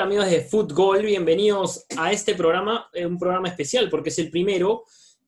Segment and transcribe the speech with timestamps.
[0.00, 4.84] Amigos de Football, bienvenidos a este programa, eh, un programa especial porque es el primero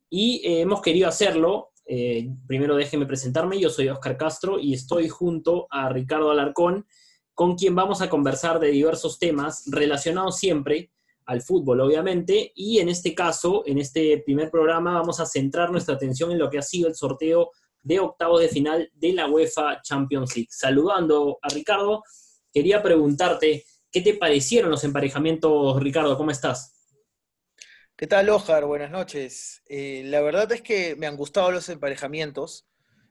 [0.09, 1.73] y eh, hemos querido hacerlo.
[1.85, 6.87] Eh, primero déjenme presentarme, yo soy Oscar Castro y estoy junto a Ricardo Alarcón,
[7.35, 10.91] con quien vamos a conversar de diversos temas relacionados siempre
[11.27, 15.97] al fútbol, obviamente, y en este caso, en este primer programa, vamos a centrar nuestra
[15.97, 17.51] atención en lo que ha sido el sorteo
[17.83, 20.49] de octavos de final de la UEFA Champions League.
[20.51, 22.03] Saludando a Ricardo,
[22.51, 26.17] quería preguntarte, ¿qué te parecieron los emparejamientos, Ricardo?
[26.17, 26.73] ¿Cómo estás?
[27.95, 28.65] ¿Qué tal, Ojar?
[28.65, 29.63] Buenas noches.
[29.69, 32.67] Eh, la verdad es que me han gustado los emparejamientos.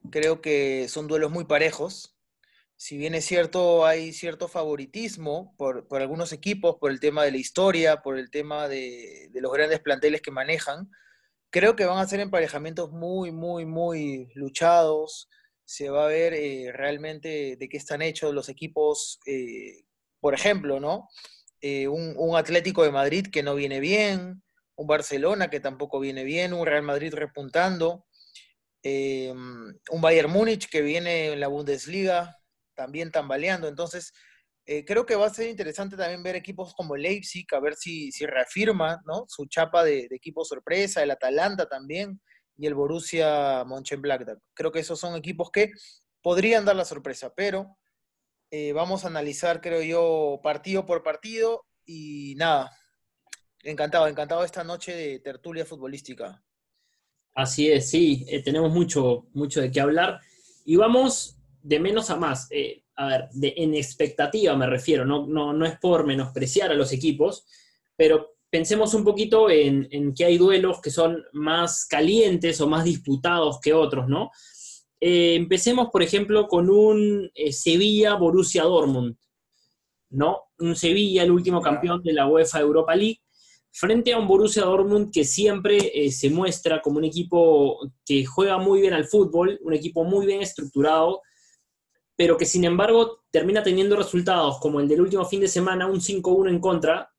[0.09, 2.17] Creo que son duelos muy parejos.
[2.75, 7.37] Si bien es cierto, hay cierto favoritismo por, algunos equipos, por el tema de la
[7.37, 10.89] historia, por el tema de, los grandes planteles que manejan,
[11.51, 15.29] creo que van a ser emparejamientos muy, muy, muy luchados.
[15.63, 19.85] Se va a ver eh, realmente de qué están hechos los equipos eh,
[20.21, 21.09] por ejemplo, ¿no?
[21.59, 24.41] Eh, un, Atlético de Madrid que no viene bien,
[24.75, 28.05] un Barcelona que tampoco viene bien, un Real Madrid repuntando,
[28.83, 32.37] eh, un Bayern Múnich que viene en la Bundesliga
[32.73, 33.67] también tambaleando.
[33.67, 34.13] Entonces,
[34.65, 38.11] eh, creo que va a ser interesante también ver equipos como Leipzig, a ver si,
[38.11, 39.25] si reafirma ¿no?
[39.27, 42.21] su chapa de, equipo sorpresa, el Atalanta también
[42.57, 44.39] y el Borussia Mönchengladbach.
[44.53, 45.71] Creo que esos son equipos que
[46.21, 47.77] podrían dar la sorpresa, pero
[48.51, 52.71] eh, vamos a analizar, creo yo, partido por partido y nada,
[53.63, 56.43] encantado, encantado esta noche de tertulia futbolística.
[57.33, 60.19] Así es, sí, eh, tenemos mucho, mucho de qué hablar
[60.65, 62.47] y vamos de menos a más.
[62.51, 66.75] Eh, a ver, de, en expectativa me refiero, no, no, no, es por menospreciar a
[66.75, 67.45] los equipos,
[67.95, 72.83] pero pensemos un poquito en, en que hay duelos que son más calientes o más
[72.83, 74.29] disputados que otros, ¿no?
[75.03, 79.17] Eh, empecemos, por ejemplo, con un eh, Sevilla-Borussia Dortmund,
[80.11, 80.43] ¿no?
[80.59, 83.19] Un Sevilla, el último campeón de la UEFA Europa League,
[83.71, 88.59] frente a un Borussia Dortmund que siempre eh, se muestra como un equipo que juega
[88.59, 91.21] muy bien al fútbol, un equipo muy bien estructurado,
[92.15, 95.99] pero que sin embargo termina teniendo resultados como el del último fin de semana, un
[95.99, 97.09] 5-1 en contra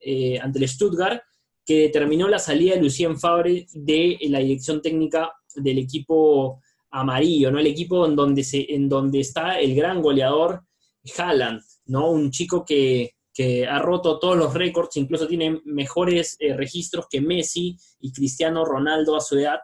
[0.41, 1.21] ante el Stuttgart,
[1.65, 6.61] que determinó la salida de Lucien Favre de la dirección técnica del equipo
[6.93, 7.59] amarillo, ¿no?
[7.59, 10.63] El equipo en donde, se, en donde está el gran goleador
[11.17, 12.11] Haaland, ¿no?
[12.11, 13.15] Un chico que,
[13.67, 19.15] ha roto todos los récords, incluso tiene mejores eh, registros que Messi y Cristiano Ronaldo
[19.15, 19.59] a su edad,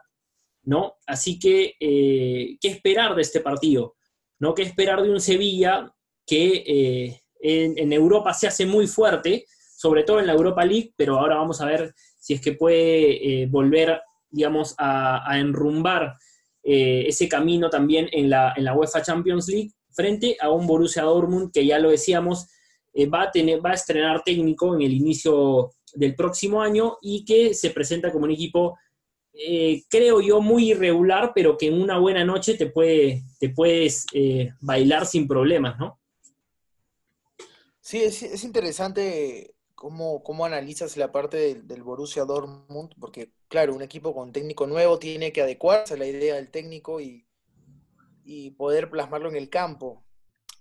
[0.64, 0.94] ¿no?
[1.06, 3.94] Así que, eh, ¿qué esperar de este partido?
[4.40, 4.54] ¿No?
[4.54, 5.94] ¿Qué esperar de un Sevilla
[6.26, 9.44] que eh, en, Europa se hace muy fuerte,
[9.76, 13.46] sobre todo en la Europa League, pero ahora vamos a ver si es que puede
[13.46, 16.16] volver, digamos, a, a enrumbar
[16.62, 21.02] eh, ese camino también en la, en la UEFA Champions League frente a un Borussia
[21.02, 22.48] Dortmund que ya lo decíamos,
[22.92, 27.24] eh, va, a tener, va a estrenar técnico en el inicio del próximo año y
[27.24, 28.78] que se presenta como un equipo,
[29.32, 34.06] eh, creo yo, muy irregular, pero que en una buena noche te, puede, te puedes
[34.60, 35.98] bailar sin problemas, ¿no?
[37.80, 43.82] Sí, es, es interesante cómo, cómo analizas la parte del, Borussia Dortmund, porque claro, un
[43.82, 47.26] equipo con técnico nuevo tiene que adecuarse a la idea del técnico y,
[48.56, 50.04] poder plasmarlo en el campo.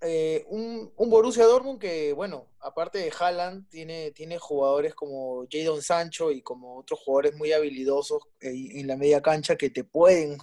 [0.01, 6.31] Eh, un, Borussia Dortmund que, bueno, aparte de Haaland, tiene, tiene jugadores como Jadon Sancho
[6.31, 10.37] y como otros jugadores muy habilidosos en la media cancha que te pueden,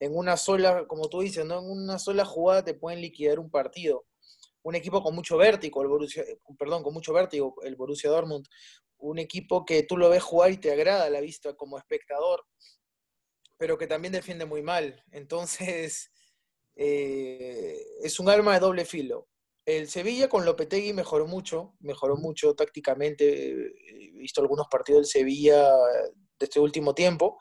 [0.00, 1.60] en una sola, como tú dices, ¿no?
[1.60, 4.04] en una sola jugada te pueden liquidar un partido
[4.62, 8.46] un equipo con mucho vértigo, el Borussia, eh, perdón, con mucho vértigo, el Borussia Dortmund,
[9.02, 12.44] un equipo que tú lo ves jugar y te agrada a la vista como espectador,
[13.58, 15.04] pero que también defiende muy mal.
[15.10, 16.10] Entonces,
[16.76, 19.28] eh, es un arma de doble filo.
[19.64, 23.52] El Sevilla con Lopetegui mejoró mucho, mejoró mucho tácticamente.
[23.88, 25.68] He visto algunos partidos del Sevilla
[26.38, 27.38] de este último tiempo.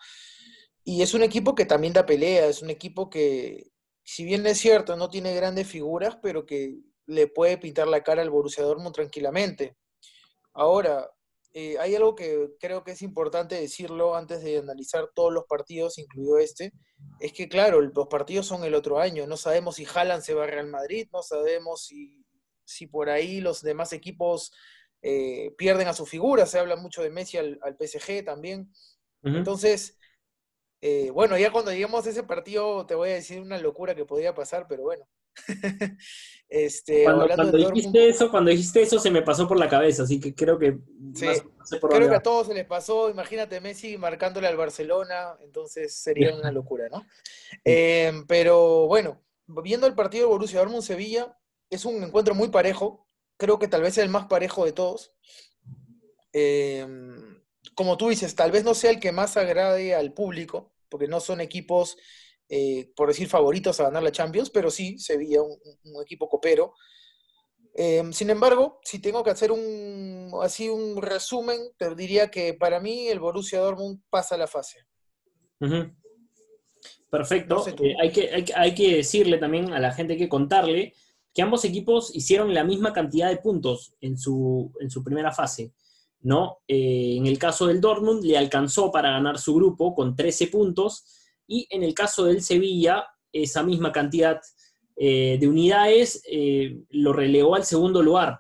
[0.84, 3.72] Y es un equipo que también da pelea, es un equipo que,
[4.04, 8.22] si bien es cierto, no tiene grandes figuras, pero que le puede pintar la cara
[8.24, 9.78] al Borussia Dortmund tranquilamente.
[10.54, 11.10] Ahora,
[11.53, 15.98] eh, hay algo que creo que es importante decirlo antes de analizar todos los partidos,
[15.98, 16.71] incluido este,
[17.19, 20.45] es que claro, los partidos son el otro año, no sabemos si Haaland se va
[20.45, 22.25] a Real Madrid, no sabemos si,
[22.63, 24.53] si por ahí los demás equipos
[25.01, 28.71] eh, pierden a su figura, se habla mucho de Messi al, PSG también.
[29.24, 30.00] Entonces,
[30.80, 34.06] eh, bueno, ya cuando lleguemos a ese partido te voy a decir una locura que
[34.06, 35.06] podría pasar, pero bueno,
[36.50, 40.36] este, cuando, dijiste eso, cuando dijiste eso se me pasó por la cabeza, así que
[40.36, 40.78] creo que
[41.13, 46.51] creo que a todos se les pasó, imagínate Messi marcándole al Barcelona, entonces sería una
[46.51, 47.06] locura, ¿no?
[47.63, 51.38] Em, pero bueno, viendo el partido de Borussia Dortmund Sevilla,
[51.69, 53.07] es un encuentro muy parejo,
[53.38, 55.13] creo que tal vez es el más parejo de todos.
[56.34, 57.42] Em,
[57.75, 61.19] como tú dices, tal vez no sea el que más agrade al público, porque no
[61.19, 61.98] son equipos,
[62.53, 65.57] eh, por decir, favoritos a ganar la Champions, pero sí se veía un,
[66.03, 66.74] equipo copero.
[67.74, 72.81] Em, sin embargo, si tengo que hacer un así un resumen, te diría que para
[72.81, 74.80] mí el Borussia Dortmund pasa la fase.
[77.09, 77.65] Perfecto.
[77.81, 80.94] Eh, hay, que, hay, que decirle también a la gente, hay que contarle
[81.33, 85.71] que ambos equipos hicieron la misma cantidad de puntos en su, en su primera fase.
[86.24, 86.57] ¿no?
[86.68, 91.06] Eh, en el caso del Dortmund le alcanzó para ganar su grupo con 13 puntos
[91.51, 94.39] y en el caso del Sevilla esa misma cantidad
[94.95, 98.39] eh, de unidades eh, lo relegó al segundo lugar,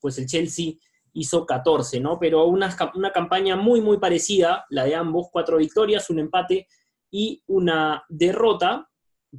[0.00, 0.74] pues el Chelsea
[1.14, 2.18] hizo 14, ¿no?
[2.18, 6.66] Pero una, una campaña muy, muy parecida, la de ambos, cuatro victorias, un empate
[7.10, 8.88] y una derrota,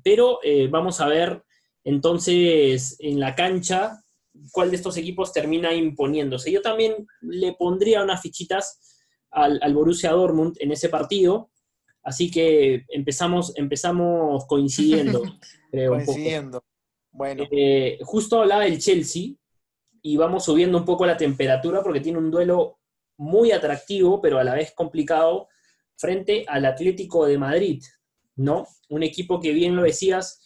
[0.04, 0.40] pero
[0.70, 1.44] vamos a ver
[1.84, 4.04] entonces en la cancha
[4.52, 6.52] cuál de estos equipos termina imponiéndose.
[6.52, 8.80] Yo también le pondría unas fichitas
[9.32, 11.52] al, Borussia Dortmund en ese partido,
[12.04, 15.22] así que empezamos, empezamos coincidiendo,
[15.72, 15.92] creo.
[15.92, 16.64] Coincidiendo.
[17.12, 17.46] Bueno.
[17.52, 19.34] Eh, justo hablaba del Chelsea
[20.02, 22.80] y vamos subiendo un poco la temperatura porque tiene un duelo
[23.18, 25.48] muy atractivo, pero a la vez complicado,
[25.96, 27.84] frente al Atlético de Madrid,
[28.36, 28.68] ¿no?
[28.90, 30.42] Un equipo que bien lo decías,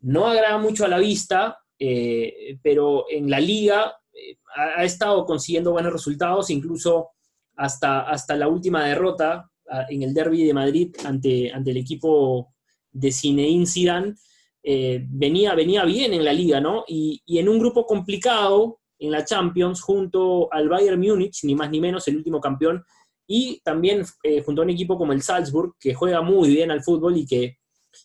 [0.00, 5.72] no agrada mucho a la vista, eh, pero en la liga eh, ha, estado consiguiendo
[5.72, 7.10] buenos resultados, incluso
[7.56, 9.51] hasta, hasta la última derrota
[9.88, 12.54] en el derby de Madrid ante, ante el equipo
[12.90, 14.14] de Zinedine Zidane,
[14.62, 16.84] eh, venía, venía bien en la liga, ¿no?
[16.86, 21.80] Y, en un grupo complicado en la Champions, junto al Bayern Múnich, ni más ni
[21.80, 22.84] menos, el último campeón,
[23.26, 24.04] y también
[24.44, 27.58] junto a un equipo como el Salzburg, que juega muy bien al fútbol y que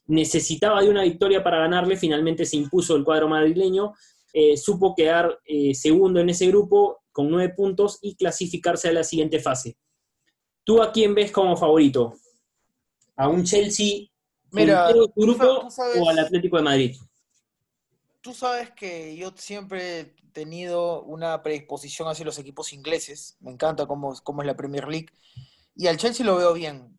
[0.08, 3.94] necesitaba de una victoria para ganarle, finalmente se impuso el cuadro madrileño,
[4.34, 9.04] eh, supo quedar eh, segundo en ese grupo con nueve puntos y clasificarse a la
[9.04, 9.78] siguiente fase.
[10.68, 12.14] ¿Tú a quién ves como favorito?
[13.16, 14.10] ¿A un Chelsea
[14.52, 15.69] Mira, tu grupo
[16.00, 16.98] o al Atlético de Madrid?
[18.22, 23.38] Tú sabes que yo siempre he tenido una predisposición hacia los equipos ingleses.
[23.40, 25.08] Me encanta cómo, cómo es la Premier League.
[25.74, 26.98] Y al Chelsea lo veo bien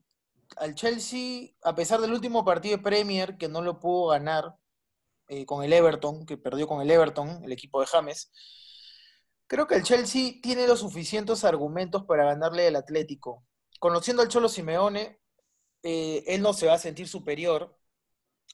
[0.56, 4.56] al Chelsea, a pesar del último partido de Premier, que no lo pudo ganar
[5.28, 8.30] eh, con el Everton, que perdió con el Everton, el equipo de James,
[9.46, 13.44] creo que el Chelsea tiene los suficientes argumentos para ganarle al Atlético.
[13.78, 15.20] Conociendo al Cholo Simeone,
[15.82, 17.78] eh, él no se va a sentir superior,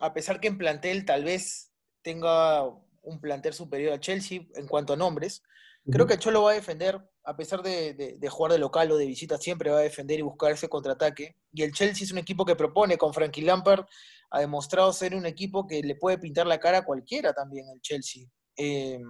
[0.00, 1.72] a pesar que en plantel tal vez
[2.02, 2.64] tenga
[3.02, 5.42] un plantel superior al Chelsea en cuanto a nombres.
[5.90, 9.06] Creo que el Cholo va a defender a pesar de, jugar de local o de
[9.06, 11.36] visita, siempre va a defender y buscar ese contraataque.
[11.52, 13.86] Y el Chelsea es un equipo que propone, con Frankie Lampard
[14.30, 17.80] ha demostrado ser un equipo que le puede pintar la cara a cualquiera también, el
[17.80, 18.26] Chelsea.
[18.56, 19.02] Em,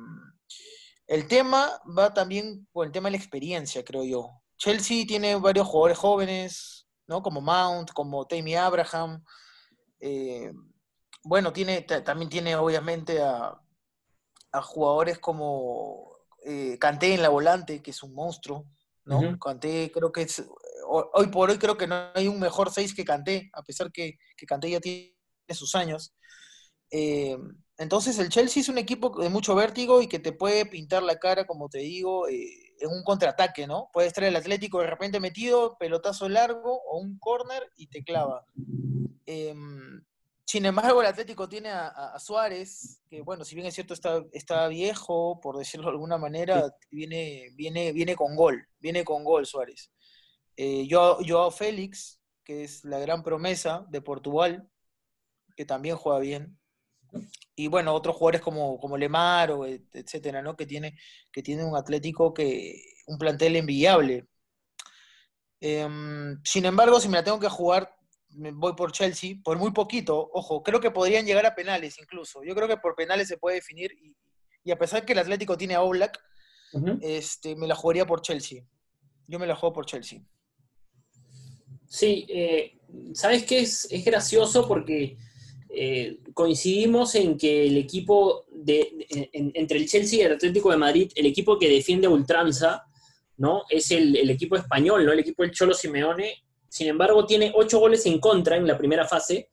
[1.07, 4.44] el tema va también con el tema de la experiencia, creo yo.
[4.57, 7.23] Chelsea tiene varios jugadores jóvenes, ¿no?
[7.23, 9.25] Como Mount, como Tammy Abraham.
[10.01, 10.53] Eh,
[11.23, 13.59] bueno, tiene, también tiene obviamente a,
[14.53, 16.15] a jugadores como
[16.45, 18.67] eh, Canté en la volante, que es un monstruo,
[19.05, 19.39] ¿no?
[19.39, 20.45] Canté creo que es,
[20.87, 24.19] hoy por hoy creo que no hay un mejor 6 que Canté, a pesar que,
[24.37, 25.15] que Canté ya tiene
[25.51, 26.15] sus años.
[26.91, 27.37] Eh,
[27.79, 31.19] entonces el Chelsea es un equipo de mucho vértigo y que te puede pintar la
[31.19, 33.91] cara, como te digo, eh, en un contraataque, ¿no?
[33.93, 38.45] Puede estar el Atlético de repente metido, pelotazo largo o un corner y te clava.
[39.27, 40.05] Em,
[40.45, 44.69] sin embargo, el Atlético tiene a, Suárez, que bueno, si bien es cierto está, está
[44.69, 49.91] viejo, por decirlo de alguna manera, viene, viene, viene con gol, viene con gol Suárez.
[50.57, 54.71] Eh, Joao Félix, que es la gran promesa de Portugal,
[55.57, 56.59] que también juega bien.
[57.57, 60.57] Y bueno, otros jugadores como, como Lemar, o etcétera, ¿no?
[60.57, 60.99] Que tiene,
[61.33, 64.27] que tiene un Atlético que, un plantel enviable.
[65.61, 67.95] Em, sin embargo, si me la tengo que jugar,
[68.31, 72.43] voy por Chelsea, por muy poquito, ojo, creo que podrían llegar a penales incluso.
[72.45, 73.93] Yo creo que por penales se puede definir
[74.65, 76.19] y, a pesar que el Atlético tiene a Oblak,
[77.03, 78.65] este, me la jugaría por Chelsea.
[79.29, 80.21] Yo me la juego por Chelsea.
[81.87, 82.79] Sí, eh,
[83.15, 83.61] ¿sabes qué?
[83.61, 85.17] Es, gracioso porque
[85.77, 91.13] eh, coincidimos en que el equipo de, entre el Chelsea y el Atlético de Madrid,
[91.15, 92.85] el equipo que defiende a ultranza,
[93.37, 93.63] ¿no?
[93.69, 95.13] Es el, el equipo español, ¿no?
[95.13, 99.07] El equipo del Cholo Simeone sin embargo, tiene ocho goles en contra en la primera
[99.07, 99.49] fase.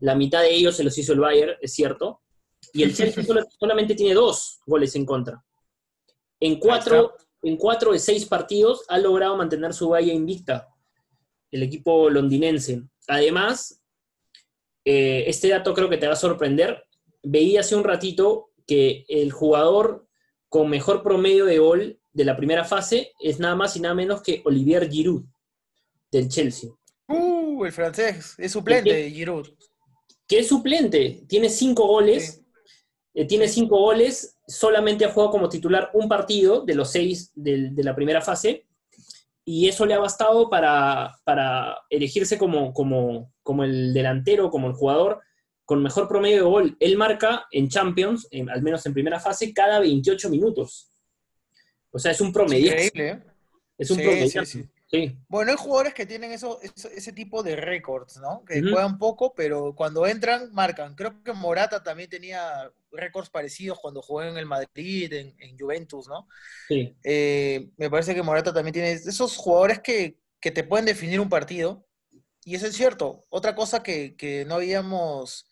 [0.00, 2.22] La mitad de ellos se los hizo el Bayern, es cierto.
[2.72, 3.22] Y el Chelsea
[3.60, 5.40] solamente tiene dos goles en contra.
[6.40, 10.68] En cuatro, en cuatro de seis partidos ha logrado mantener su valla invicta
[11.52, 12.82] el equipo londinense.
[13.06, 13.80] Además,
[14.84, 16.84] eh, este dato creo que te va a sorprender.
[17.22, 20.06] Veía hace un ratito que el jugador
[20.48, 24.22] con mejor promedio de gol de la primera fase es nada más y nada menos
[24.22, 25.24] que Olivier Giroud,
[26.10, 26.70] del Chelsea.
[27.08, 29.48] Uh, el francés, es suplente de Giroud.
[30.26, 32.42] Que es suplente, tiene cinco goles,
[33.14, 37.72] eh, tiene cinco goles, solamente ha jugado como titular un partido de los seis de
[37.82, 38.66] la primera fase,
[39.44, 44.74] y eso le ha bastado para, para elegirse como, como, como, el delantero, como el
[44.74, 45.20] jugador
[45.64, 46.76] con mejor promedio de gol.
[46.80, 50.90] Él marca en Champions, al menos en primera fase, cada 28 minutos.
[51.90, 52.66] O sea, es un promedio.
[52.66, 53.22] Increíble, ¿eh?
[53.78, 54.44] Es un promedio.
[54.44, 54.64] Sí, sí.
[55.28, 58.44] Bueno, hay jugadores que tienen eso, ese tipo de récords, ¿no?
[58.44, 60.94] Que juegan poco, pero cuando entran, marcan.
[60.94, 66.28] Creo que Morata también tenía récords parecidos cuando jugó en el Madrid, en, Juventus, ¿no?
[66.68, 66.96] Sí.
[67.02, 71.86] Eh, me parece que Morata también tiene esos jugadores que, te pueden definir un partido.
[72.44, 73.24] Y eso es cierto.
[73.30, 75.48] Otra cosa que, no habíamos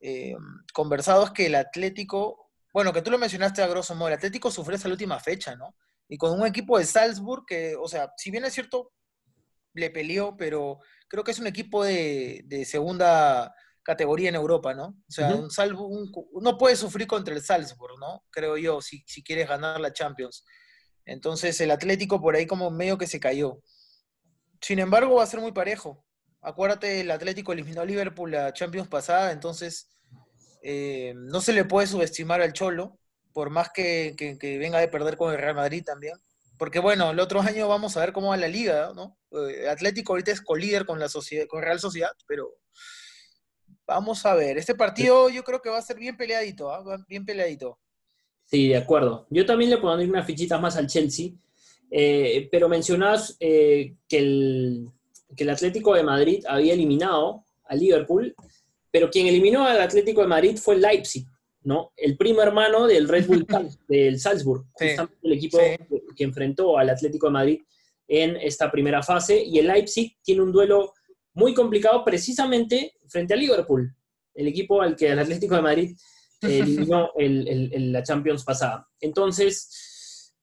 [0.00, 0.34] eh,
[0.72, 4.50] conversado es que el Atlético, bueno, que tú lo mencionaste a grosso modo, el Atlético
[4.50, 5.76] sufrió esa última fecha, ¿no?
[6.12, 8.92] Y con un equipo de Salzburg que, o sea, si bien es cierto,
[9.74, 14.86] le peleó, pero creo que es un equipo de, de segunda categoría en Europa, ¿no?
[14.86, 15.88] O sea, un salvo,
[16.42, 18.24] no puede sufrir contra el Salzburg, ¿no?
[18.30, 20.44] Creo yo, si, si quieres ganar la Champions.
[21.04, 23.62] Entonces el Atlético por ahí como medio que se cayó.
[24.60, 26.04] Sin embargo, va a ser muy parejo.
[26.42, 29.90] Acuérdate, el Atlético eliminó a Liverpool la Champions pasada, entonces
[30.62, 32.99] eh, no se le puede subestimar al Cholo,
[33.32, 34.14] por más que,
[34.60, 36.14] venga de perder con el Real Madrid también.
[36.58, 39.16] Porque bueno, el otro año vamos a ver cómo va la liga, ¿no?
[39.32, 42.60] Eh, Atlético ahorita es colíder con la sociedad, con Real Sociedad, pero
[43.90, 47.04] Vamos a ver, este partido yo creo que va a ser bien peleadito, ¿ah?
[47.08, 47.76] bien peleadito.
[48.44, 49.26] Sí, de acuerdo.
[49.30, 51.30] Yo también le puedo dar unas fichitas más al Chelsea,
[51.90, 54.88] eh, pero mencionás eh, que, el,
[55.36, 58.32] que el Atlético de Madrid había eliminado al Liverpool,
[58.92, 61.26] pero quien eliminó al Atlético de Madrid fue el Leipzig,
[61.62, 61.92] ¿no?
[61.96, 63.46] El primo hermano del Red Bull
[63.88, 65.58] del Salzburg, justamente el equipo
[66.16, 67.60] que enfrentó al Atlético de Madrid
[68.08, 70.92] en esta primera fase, y el Leipzig tiene un duelo
[71.34, 73.94] muy complicado precisamente frente a Liverpool,
[74.34, 75.96] el equipo al que el Atlético de Madrid
[76.40, 78.88] eliminó el, la Champions pasada.
[79.00, 80.34] Entonces,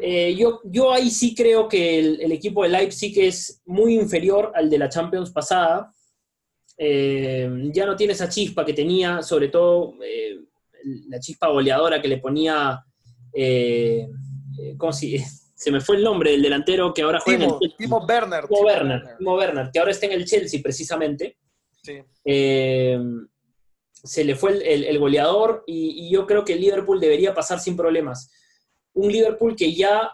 [0.00, 4.70] eh, yo, yo ahí sí creo que el, equipo de Leipzig es muy inferior al
[4.70, 5.92] de la Champions pasada.
[6.76, 10.38] Eh, ya no tiene esa chispa que tenía, sobre todo eh,
[11.08, 12.84] la chispa goleadora que le ponía,
[14.76, 15.24] ¿cómo se
[15.58, 18.46] se me fue el nombre del delantero que ahora juega en el Timo Werner.
[18.46, 21.36] Timo Werner, Timo Werner, que ahora está en el Chelsea precisamente.
[21.82, 21.98] Sí.
[22.24, 22.96] Eh,
[23.92, 28.30] se le fue el, goleador y, yo creo que el Liverpool debería pasar sin problemas.
[28.94, 30.12] Un Liverpool que ya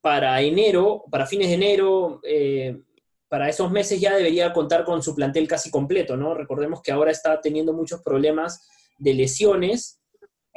[0.00, 2.80] para enero, para fines de enero, eh,
[3.28, 6.32] para esos meses ya debería contar con su plantel casi completo, ¿no?
[6.32, 8.66] Recordemos que ahora está teniendo muchos problemas
[8.96, 10.00] de lesiones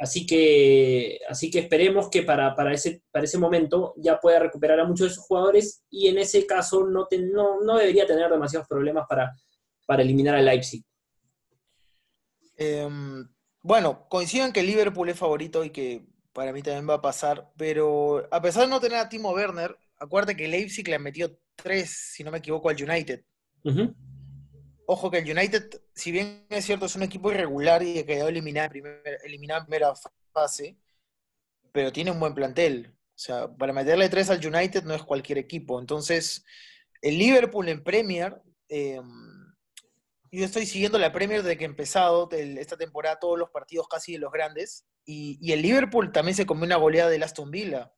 [0.00, 4.86] Así que, así que esperemos que para, ese, para ese momento ya pueda recuperar a
[4.86, 7.06] muchos de sus jugadores y en ese caso no,
[7.62, 9.36] no, debería tener demasiados problemas para,
[9.84, 10.82] para eliminar a Leipzig.
[12.56, 13.28] Em,
[13.60, 17.52] bueno, coincido en que Liverpool es favorito y que para mí también va a pasar,
[17.58, 21.90] pero a pesar de no tener a Timo Werner, acuérdate que Leipzig le metió tres,
[22.14, 23.22] si no me equivoco, al United.
[24.92, 28.26] Ojo que el United, si bien es cierto, es un equipo irregular y que quedó
[28.26, 29.94] eliminado en primera
[30.32, 30.76] fase,
[31.70, 32.92] pero tiene un buen plantel.
[32.92, 35.78] O sea, para meterle tres al United no es cualquier equipo.
[35.78, 36.44] Entonces,
[37.02, 39.54] el Liverpool en Premier, em,
[40.32, 44.14] yo estoy siguiendo la Premier desde que he empezado esta temporada, todos los partidos casi
[44.14, 47.92] de los grandes, y, y el Liverpool también se comió una goleada del Aston Villa.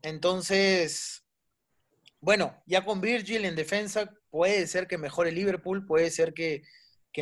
[0.00, 1.26] Entonces,
[2.20, 6.62] bueno, ya con Virgil en defensa, puede ser que mejore Liverpool, puede ser que,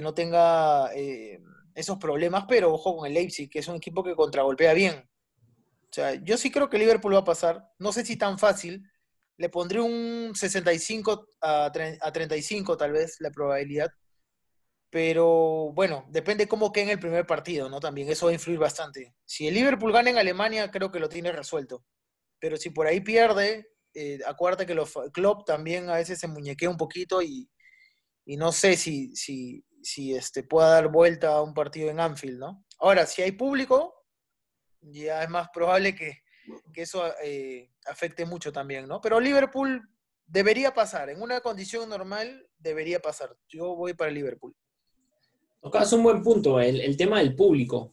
[0.00, 1.40] no tenga eh,
[1.74, 5.08] esos problemas, pero ojo con el Leipzig, que es un equipo que contragolpea bien.
[5.90, 8.88] O sea, yo sí creo que Liverpool va a pasar, no sé si tan fácil,
[9.38, 13.90] le pondré un 65 a, 35 tal vez la probabilidad,
[14.90, 17.80] pero bueno, depende cómo quede en el primer partido, ¿no?
[17.80, 19.14] También eso va a influir bastante.
[19.24, 21.84] Si el Liverpool gana en Alemania, creo que lo tiene resuelto,
[22.38, 26.70] pero si por ahí pierde, eh, acuérdate que los Klopp también a veces se muñequea
[26.70, 27.50] un poquito y,
[28.26, 32.64] no sé si, si, si este, pueda dar vuelta a un partido en Anfield, ¿no?
[32.78, 34.04] Ahora, si hay público,
[34.80, 36.22] ya es más probable que,
[36.76, 39.00] eso eh, afecte mucho también, ¿no?
[39.00, 39.82] Pero Liverpool
[40.24, 43.36] debería pasar, en una condición normal debería pasar.
[43.48, 44.54] Yo voy para Liverpool.
[45.60, 47.92] Tocas un buen punto, el, tema del público.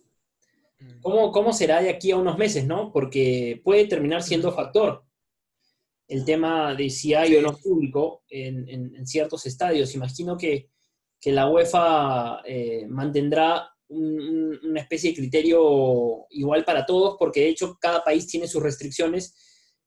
[0.80, 1.02] Mm.
[1.02, 2.92] ¿Cómo, ¿Cómo, será de aquí a unos meses, no?
[2.92, 5.04] Porque puede terminar siendo factor
[6.08, 9.96] el tema de si hay o no público en, ciertos estadios.
[9.96, 10.70] Imagino que,
[11.26, 18.04] la UEFA eh, mantendrá una especie de criterio igual para todos, porque de hecho cada
[18.04, 19.36] país tiene sus restricciones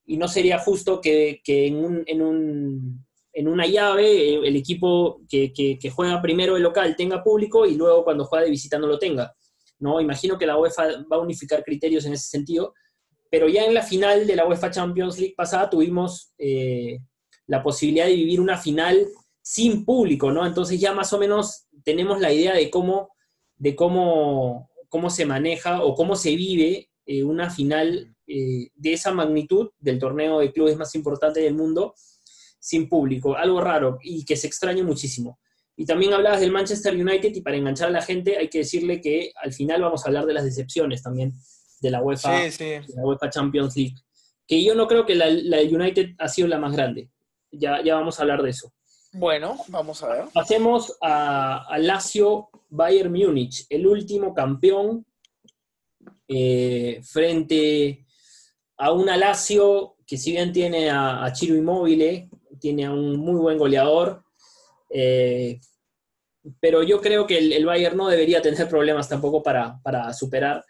[0.05, 5.53] y no sería justo que, en, un, en, un, en, una llave el equipo que,
[5.53, 8.99] que, juega primero el local tenga público y luego cuando juega de visita no lo
[8.99, 9.33] tenga.
[9.79, 10.01] ¿no?
[10.01, 12.75] Imagino que la UEFA va a unificar criterios en ese sentido,
[13.31, 17.01] pero ya en la final de la UEFA Champions League pasada tuvimos eh,
[17.47, 19.09] la posibilidad de vivir una final
[19.43, 20.47] sin público, ¿no?
[20.47, 23.11] Entonces ya más o menos tenemos la idea de cómo,
[23.57, 29.13] de cómo, cómo se maneja o cómo se vive eh, una final eh, de esa
[29.13, 31.95] magnitud del torneo de clubes más importante del mundo
[32.61, 35.39] sin público, algo raro y que se extraña muchísimo.
[35.77, 39.01] Y también hablabas del Manchester United y para enganchar a la gente hay que decirle
[39.01, 41.33] que al final vamos a hablar de las decepciones también
[41.81, 43.97] de la UEFA, la UEFA Champions League.
[44.47, 47.11] Que yo no creo que la, la, United ha sido la más grande.
[47.51, 48.73] Ya, ya vamos a hablar de eso.
[49.13, 50.25] Bueno, vamos a ver.
[50.33, 55.07] Pasemos a, a Lazio Bayern Múnich, el último campeón
[56.29, 58.05] eh, frente
[58.77, 63.39] a una Lazio que si bien tiene a, a Chiro Immobile, tiene a un muy
[63.39, 64.25] buen goleador,
[64.91, 65.61] eh,
[66.61, 70.65] pero yo creo que el, Bayern no debería tener problemas tampoco para, para superar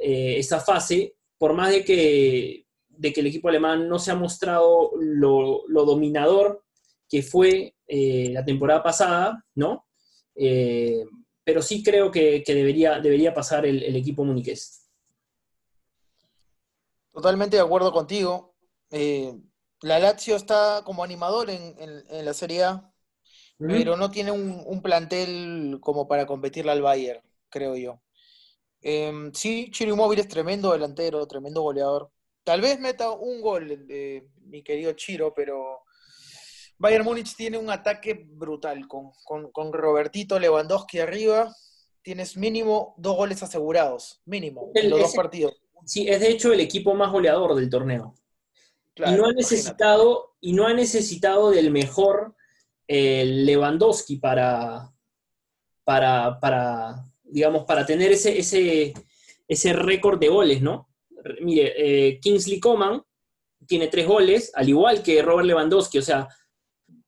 [0.00, 4.14] eh, esa fase, por más de que, de que el equipo alemán no se ha
[4.14, 6.64] mostrado lo, dominador
[7.08, 9.86] que fue eh, la temporada pasada, ¿no?
[10.34, 11.04] Eh,
[11.42, 14.88] pero sí creo que, debería, debería pasar el, equipo muniqués.
[17.12, 18.54] Totalmente de acuerdo contigo.
[18.90, 22.92] la Lazio está como animador en, la Serie A,
[23.58, 28.00] pero no tiene un, un, plantel como para competirle al Bayern, creo yo.
[28.82, 32.10] Eh, sí, Chiro Móvil es tremendo delantero, tremendo goleador.
[32.44, 35.82] Tal vez meta un gol de mi querido Chiro, pero
[36.78, 41.54] Bayern Múnich tiene un ataque brutal con, Robertito Lewandowski arriba.
[42.02, 45.60] Tienes mínimo dos goles asegurados, mínimo, en los dos partidos.
[45.84, 48.14] Sí, es de hecho el equipo más goleador del torneo.
[48.94, 52.36] y, no ha necesitado, y no ha necesitado del mejor
[52.86, 54.92] eh, Lewandowski para,
[55.84, 58.94] para, para, digamos, para tener ese, ese,
[59.46, 60.88] ese récord de goles, ¿no?
[61.40, 63.02] Mire, eh, Kingsley Coman
[63.66, 66.28] tiene tres goles, al igual que Robert Lewandowski, o sea,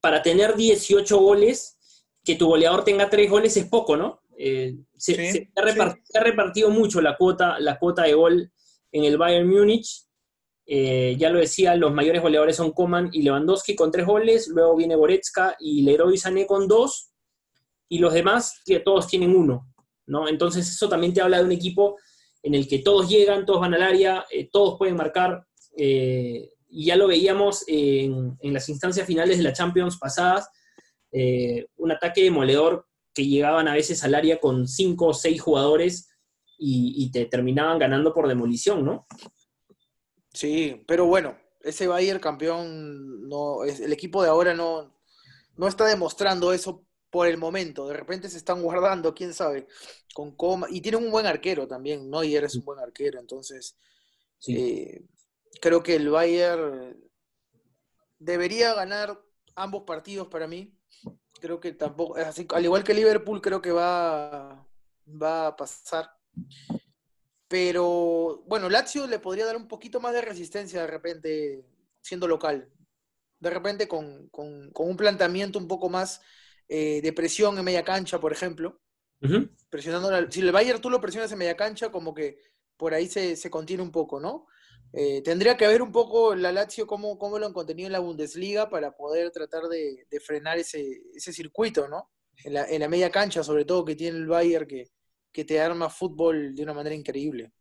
[0.00, 1.78] para tener 18 goles,
[2.24, 4.20] que tu goleador tenga tres goles es poco, ¿no?
[4.36, 8.52] Eh, se, ha repartido, mucho la cuota, la cuota de gol
[8.92, 10.06] en el Bayern Múnich.
[10.66, 14.76] Eh, ya lo decía, los mayores goleadores son Coman y Lewandowski con tres goles, luego
[14.76, 17.10] viene Goretzka y Leroy Sané con dos,
[17.88, 19.66] y los demás, que todos tienen uno.
[20.28, 21.96] Entonces eso también te habla de un equipo
[22.42, 25.46] en el que todos llegan, todos van al área, eh, todos pueden marcar,
[25.76, 30.48] eh, y ya lo veíamos en, las instancias finales de la Champions pasadas,
[31.12, 36.08] eh, un ataque demoledor que llegaban a veces al área con cinco o seis jugadores
[36.62, 39.06] y, te terminaban ganando por demolición, ¿no?
[40.32, 44.94] Sí, pero bueno, ese Bayern campeón, no, el equipo de ahora no,
[45.56, 47.88] no está demostrando eso por el momento.
[47.88, 49.66] De repente se están guardando, quién sabe,
[50.14, 50.66] con coma.
[50.70, 52.22] Y tiene un buen arquero también, ¿no?
[52.24, 53.18] Y eres un buen arquero.
[53.18, 53.76] Entonces,
[54.46, 55.02] eh,
[55.60, 56.96] creo que el Bayern
[58.18, 59.20] debería ganar
[59.56, 60.74] ambos partidos para mí.
[61.40, 64.66] Creo que tampoco, así, al igual que Liverpool, creo que va,
[65.06, 66.10] va a pasar.
[67.48, 71.64] Pero bueno, Lazio le podría dar un poquito más de resistencia de repente
[72.00, 72.70] siendo local.
[73.40, 76.20] De repente con, con un planteamiento un poco más
[76.72, 78.80] eh, de presión en media cancha, por ejemplo.
[79.68, 82.38] Presionando si el Bayern tú lo presionas en media cancha, como que
[82.76, 84.46] por ahí se, contiene un poco, ¿no?
[84.92, 87.98] Eh, tendría que haber un poco la Lazio cómo, cómo lo han contenido en la
[87.98, 92.08] Bundesliga para poder tratar de, frenar ese, circuito, ¿no?
[92.44, 94.92] En la, media cancha, sobre todo, que tiene el Bayern que,
[95.32, 97.52] que te arma fútbol de una manera increíble.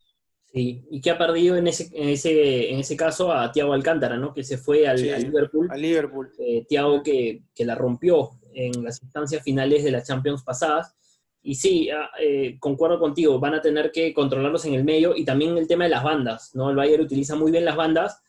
[0.46, 4.18] Sí, y que ha perdido en ese, en ese, en ese caso a Thiago Alcántara,
[4.18, 4.34] ¿no?
[4.34, 5.68] Que se fue al, Liverpool.
[5.70, 6.32] Al Liverpool.
[6.40, 10.94] Eh, Thiago que, que, la rompió en las instancias finales de las Champions pasadas.
[11.42, 15.24] Y sí, ah, eh, concuerdo contigo, van a tener que controlarlos en el medio y
[15.24, 16.70] también el tema de las bandas, ¿no?
[16.70, 18.20] El Bayern utiliza muy bien las bandas.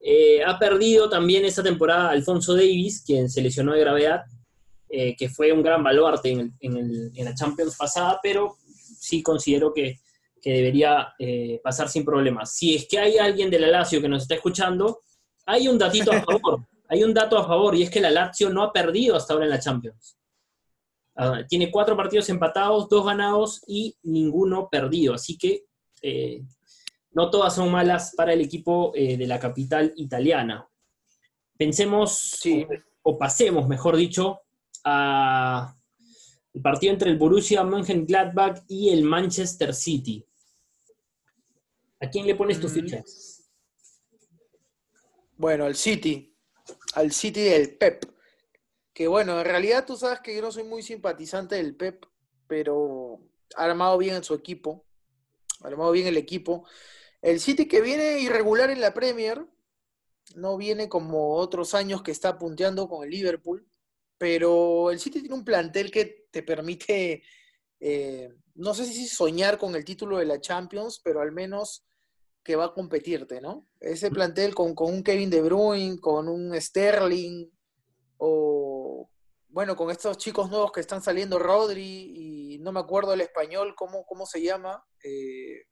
[0.00, 4.24] Eh, ha perdido también esta temporada Alfonso Davis, quien se lesionó de gravedad,
[4.90, 8.56] eh, que fue un gran baluarte en, en, la Champions pasada, pero
[9.00, 9.98] sí considero que,
[10.40, 11.14] que debería
[11.62, 12.52] pasar sin problemas.
[12.52, 15.00] Si es que hay alguien de la Lazio que nos está escuchando,
[15.46, 18.50] hay un datito a favor hay un dato a favor y es que la Lazio
[18.50, 20.18] no ha perdido hasta ahora en la Champions.
[21.14, 25.14] Ah, tiene cuatro partidos empatados, dos ganados y ninguno perdido.
[25.14, 25.66] Así que
[26.00, 26.42] eh,
[27.10, 30.66] no todas son malas para el equipo eh, de la capital italiana.
[31.56, 32.40] Pensemos,
[33.02, 34.40] o, pasemos, mejor dicho,
[34.84, 35.74] a
[36.54, 40.24] el partido entre el Borussia Mönchengladbach y el Manchester City.
[42.00, 42.74] ¿A quién le pones tus mm.
[42.74, 43.50] fichas?
[45.36, 46.27] Bueno, al City,
[46.98, 48.04] al City del Pep.
[48.92, 52.04] Que bueno, en realidad tú sabes que yo no soy muy simpatizante del Pep,
[52.48, 53.20] pero
[53.56, 54.84] ha armado bien en su equipo,
[55.62, 56.66] ha armado bien el equipo.
[57.22, 59.46] El City que viene irregular en la Premier,
[60.34, 63.64] no viene como otros años que está punteando con el Liverpool,
[64.18, 67.22] pero el City tiene un plantel que te permite,
[67.78, 71.84] eh, no sé si soñar con el título de la Champions, pero al menos
[72.48, 73.66] que va a competirte, ¿no?
[73.78, 77.46] Ese plantel con, un Kevin De Bruyne, con un Sterling,
[78.16, 79.10] o
[79.50, 83.74] bueno, con estos chicos nuevos que están saliendo, Rodri, y no me acuerdo el español,
[83.76, 84.82] ¿cómo, cómo se llama?
[85.04, 85.66] Eh,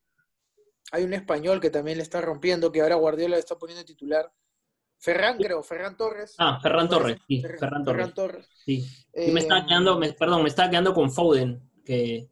[0.91, 4.31] hay un español que también le está rompiendo, que ahora Guardiola le está poniendo titular.
[4.99, 6.35] Ferran, creo, Ferran Torres.
[6.37, 8.47] Ah, Ferran Torres, sí, Ferran, Torres.
[8.63, 8.85] Sí.
[9.15, 12.29] me estaba eh, quedando, perdón, me estaba quedando con Foden, que...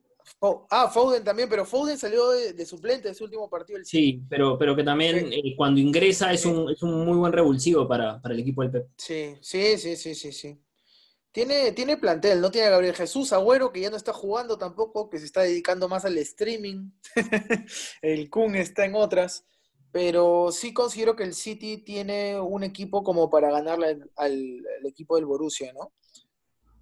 [0.70, 3.80] ah, Foden también, pero Foden salió de, suplente de su último partido.
[3.84, 7.88] sí, pero, pero que también eh, cuando ingresa es un, es un muy buen revulsivo
[7.88, 8.88] para, para el equipo del Pep.
[8.98, 10.60] Sí, sí, sí, sí, sí, sí.
[11.36, 15.10] Tiene, tiene plantel, no tiene a Gabriel Jesús, Agüero, que ya no está jugando tampoco,
[15.10, 16.92] que se está dedicando más al streaming.
[18.02, 19.46] el Kun está en otras.
[19.92, 25.26] Pero sí considero que el City tiene un equipo como para ganarle al, equipo del
[25.26, 25.92] Borussia, ¿no?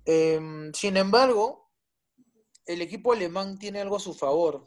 [0.05, 1.62] Em, sin embargo,
[2.65, 4.65] el equipo alemán tiene algo a su favor,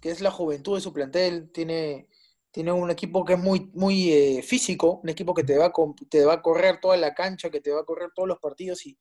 [0.00, 1.50] que es la juventud de su plantel.
[1.52, 2.08] Tiene,
[2.50, 5.72] tiene un equipo que es muy, muy eh, físico, un equipo que te va, a,
[6.08, 8.86] te va a correr toda la cancha, que te va a correr todos los partidos
[8.86, 8.98] y,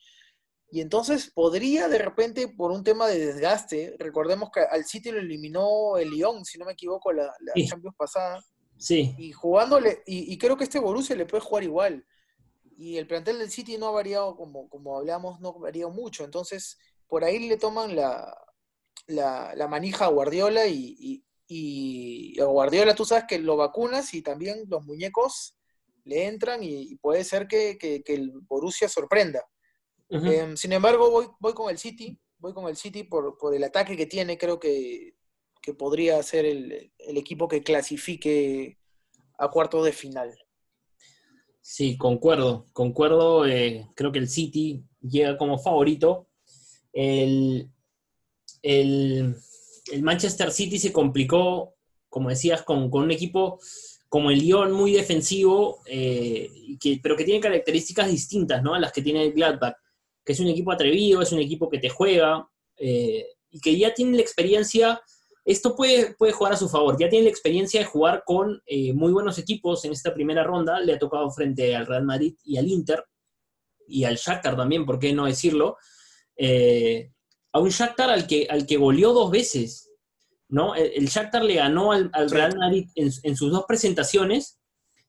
[0.70, 5.20] y entonces podría de repente, por un tema de desgaste, recordemos que al City lo
[5.20, 8.44] eliminó el Lyon, si no me equivoco, la, la Champions pasada.
[8.78, 9.16] Sí.
[9.18, 12.06] Y jugándole, y, creo que este Borussia le puede jugar igual.
[12.78, 16.26] Y el plantel del City no ha variado, como, como hablamos, no ha variado mucho.
[16.26, 18.36] Entonces, por ahí le toman la,
[19.08, 24.66] la, manija a Guardiola y, y a Guardiola tú sabes que lo vacunas y también
[24.68, 25.58] los muñecos
[26.08, 29.46] le entran y, puede ser que, el Borussia sorprenda.
[30.10, 33.98] Em, sin embargo, voy, voy con el City, voy con el City por, el ataque
[33.98, 35.16] que tiene, creo que,
[35.78, 38.78] podría ser el, equipo que clasifique
[39.38, 40.34] a cuarto de final.
[41.60, 46.27] Sí, concuerdo, concuerdo, eh, creo que el City llega como favorito.
[46.98, 47.70] El,
[49.92, 51.76] el Manchester City se complicó,
[52.10, 53.60] como decías, con, un equipo
[54.10, 56.50] como el Lyon muy defensivo, eh,
[57.04, 58.74] pero que tiene características distintas ¿no?
[58.74, 59.76] a las que tiene el Gladbach,
[60.26, 63.94] que es un equipo atrevido, es un equipo que te juega eh, y que ya
[63.94, 65.02] tiene la experiencia,
[65.44, 68.94] esto puede, puede jugar a su favor, ya tiene la experiencia de jugar con eh,
[68.94, 72.58] muy buenos equipos en esta primera ronda, le ha tocado frente al Real Madrid y
[72.58, 73.04] al Inter,
[73.88, 75.78] y al Shakhtar también, ¿por qué no decirlo?
[76.40, 79.88] A un Shakhtar al que, al que goleó dos veces,
[80.50, 80.76] ¿no?
[80.76, 84.60] El, Shakhtar le ganó al, Real Madrid en, sus dos presentaciones,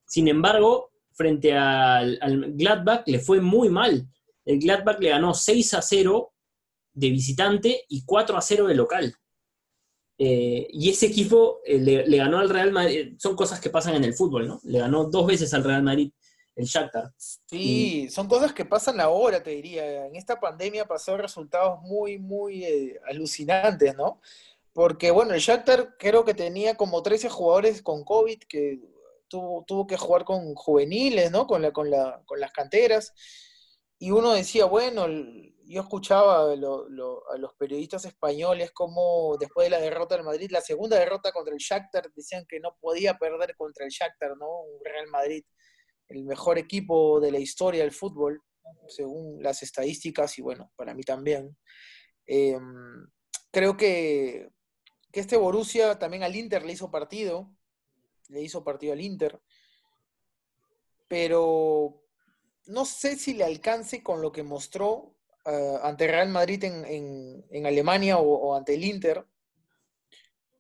[0.07, 2.19] sin embargo, frente al,
[2.55, 4.09] Gladbach le fue muy mal.
[4.45, 6.33] El Gladbach le ganó 6 a 0
[6.95, 9.15] de visitante y 4 a 0 de local.
[10.21, 13.95] Eh, y ese equipo eh, le, le, ganó al Real Madrid, son cosas que pasan
[13.95, 14.61] en el fútbol, ¿no?
[14.65, 16.11] Le ganó dos veces al Real Madrid
[16.59, 17.13] el Shakhtar.
[17.17, 20.07] Sí, son cosas que pasan ahora, te diría.
[20.07, 24.21] En esta pandemia pasó resultados muy, muy eh, alucinantes, ¿no?
[24.73, 28.81] Porque, bueno, el Shakhtar creo que tenía como 13 jugadores con COVID que
[29.29, 31.47] tuvo, tuvo que jugar con juveniles, ¿no?
[31.47, 33.13] Con, la, con, la, con las canteras.
[34.01, 35.07] Y uno decía, bueno,
[35.65, 40.61] yo escuchaba a, a los periodistas españoles como después de la derrota del Madrid, la
[40.61, 44.63] segunda derrota contra el Shakhtar, decían que no podía perder contra el Shakhtar, ¿no?
[44.63, 45.45] Un Real Madrid
[46.09, 48.43] el mejor equipo de la historia del fútbol,
[48.89, 51.57] según las estadísticas, y bueno, para mí también.
[52.27, 53.07] Em,
[53.51, 54.51] creo que,
[55.13, 57.51] este Borussia también al Inter le hizo partido,
[58.29, 59.41] le hizo partido al Inter,
[61.09, 62.05] pero
[62.67, 65.17] no sé si le alcance con lo que mostró
[65.47, 69.27] uh, ante Real Madrid en, Alemania o, ante el Inter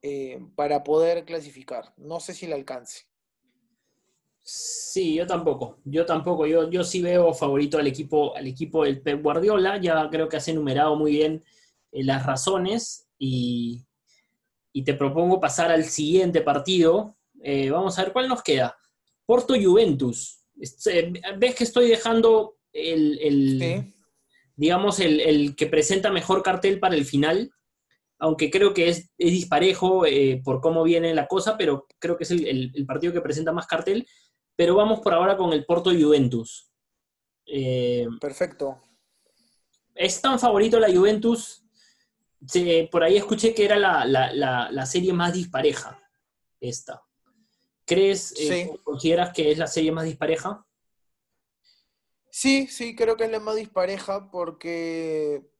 [0.02, 1.92] eh, para poder clasificar.
[1.96, 3.04] No sé si le alcance.
[4.50, 5.78] Sí, yo tampoco.
[5.84, 6.46] Yo tampoco.
[6.46, 9.78] Yo, yo sí veo favorito al equipo, al equipo del Pep Guardiola.
[9.78, 11.44] Ya creo que has enumerado muy bien
[11.92, 13.84] eh, las razones y,
[14.87, 17.18] te propongo pasar al siguiente partido.
[17.42, 18.74] Eh, vamos a ver cuál nos queda.
[19.26, 20.46] Porto Juventus.
[20.58, 23.92] Este, ves que estoy dejando el,
[24.56, 27.50] digamos, el, que presenta mejor cartel para el final,
[28.18, 32.30] aunque creo que es, disparejo eh, por cómo viene la cosa, pero creo que es
[32.30, 34.06] el, partido que presenta más cartel.
[34.59, 36.68] Pero vamos por ahora con el Porto Juventus.
[37.47, 38.81] Eh, Perfecto.
[39.94, 41.64] Es tan favorito la Juventus.
[42.90, 46.03] por ahí escuché que era la, serie más dispareja,
[46.59, 47.01] esta.
[47.85, 50.66] ¿Crees, eh, consideras que es la serie más dispareja?
[52.29, 55.53] Sí, sí, creo que es la más dispareja porque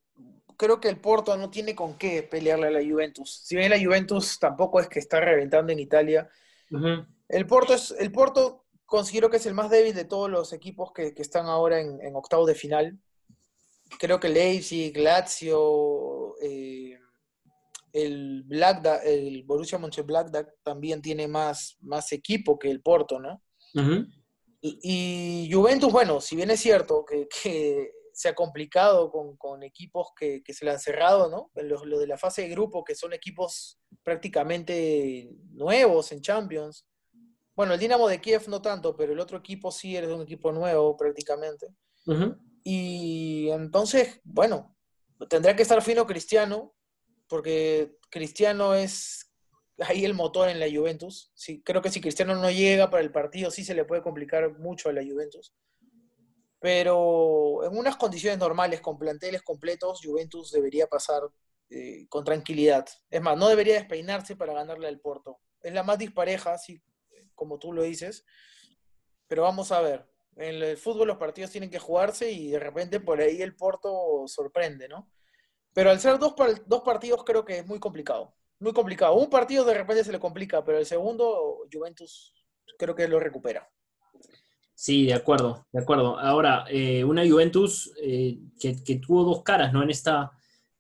[0.57, 3.43] creo que el Porto no tiene con qué pelearle a la Juventus.
[3.45, 6.29] Si bien la Juventus tampoco es que está reventando en Italia,
[7.29, 10.93] el, Porto es, el Porto considero que es el más débil de todos los equipos
[10.93, 12.99] que, están ahora en, octavo de final.
[13.99, 16.99] Creo que Leipzig, Lazio, eh,
[17.93, 23.43] el, Black el Borussia Mönchengladbach también tiene más, más equipo que el Porto, ¿no?
[24.63, 30.65] y, Juventus, bueno, si bien es cierto que, se ha complicado con, equipos que, se
[30.65, 31.51] le han cerrado, ¿no?
[31.63, 36.87] Lo, lo, de la fase de grupo, que son equipos prácticamente nuevos en Champions.
[37.59, 40.53] Bueno, el Dinamo de Kiev no tanto, pero el otro equipo sí es un equipo
[40.53, 41.67] nuevo prácticamente.
[42.63, 44.77] Y entonces, bueno,
[45.29, 46.73] tendrá que estar fino Cristiano,
[47.27, 49.33] porque Cristiano es
[49.81, 51.33] ahí el motor en la Juventus.
[51.35, 54.57] Sí, creo que si Cristiano no llega para el partido, sí se le puede complicar
[54.61, 55.53] mucho a la Juventus.
[56.61, 61.23] Pero en unas condiciones normales, con planteles completos, Juventus debería pasar
[61.71, 62.87] eh, con tranquilidad.
[63.11, 65.41] Es más, no debería despeinarse para ganarle al Porto.
[65.61, 66.81] Es la más dispareja, sí,
[67.39, 68.27] como tú lo dices.
[69.29, 70.07] Pero vamos a ver.
[70.37, 74.25] En el fútbol los partidos tienen que jugarse y de repente por ahí el Porto
[74.27, 75.11] sorprende, ¿no?
[75.73, 76.35] Pero al ser dos,
[76.67, 78.35] dos partidos creo que es muy complicado.
[78.61, 79.15] Muy complicado.
[79.15, 82.35] Un partido de repente se le complica, pero el segundo Juventus
[82.77, 83.69] creo que lo recupera.
[84.75, 86.19] Sí, de acuerdo, de acuerdo.
[86.19, 89.83] Ahora, eh, una Juventus eh, que, tuvo dos caras, ¿no?
[89.83, 90.31] En esta,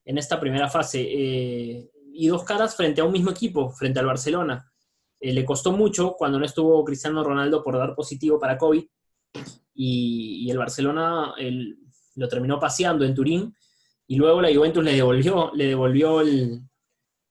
[0.04, 1.00] en esta primera fase.
[1.00, 4.72] Eh, y dos caras frente a un mismo equipo, frente al Barcelona.
[5.20, 8.84] Eh, le costó mucho cuando no estuvo Cristiano Ronaldo por dar positivo para COVID
[9.74, 11.34] y, el Barcelona
[12.14, 13.54] lo terminó paseando en Turín
[14.06, 16.22] y luego la Juventus le devolvió, le devolvió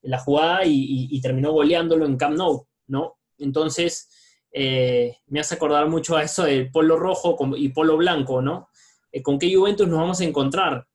[0.04, 3.17] la jugada y, terminó goleándolo en Camp Nou, ¿no?
[3.39, 4.10] Entonces,
[4.52, 8.69] eh, me hace acordar mucho a eso del polo rojo y polo blanco, ¿no?
[9.12, 10.86] Eh, ¿Con qué Juventus nos vamos a encontrar?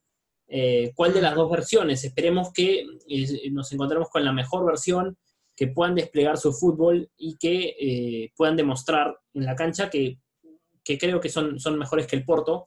[0.94, 2.04] ¿Cuál de las dos versiones?
[2.04, 2.84] Esperemos que
[3.50, 5.16] nos encontremos con la mejor versión
[5.56, 10.18] que puedan desplegar su fútbol y que eh, puedan demostrar en la cancha que,
[10.84, 12.66] creo que son, son mejores que el Porto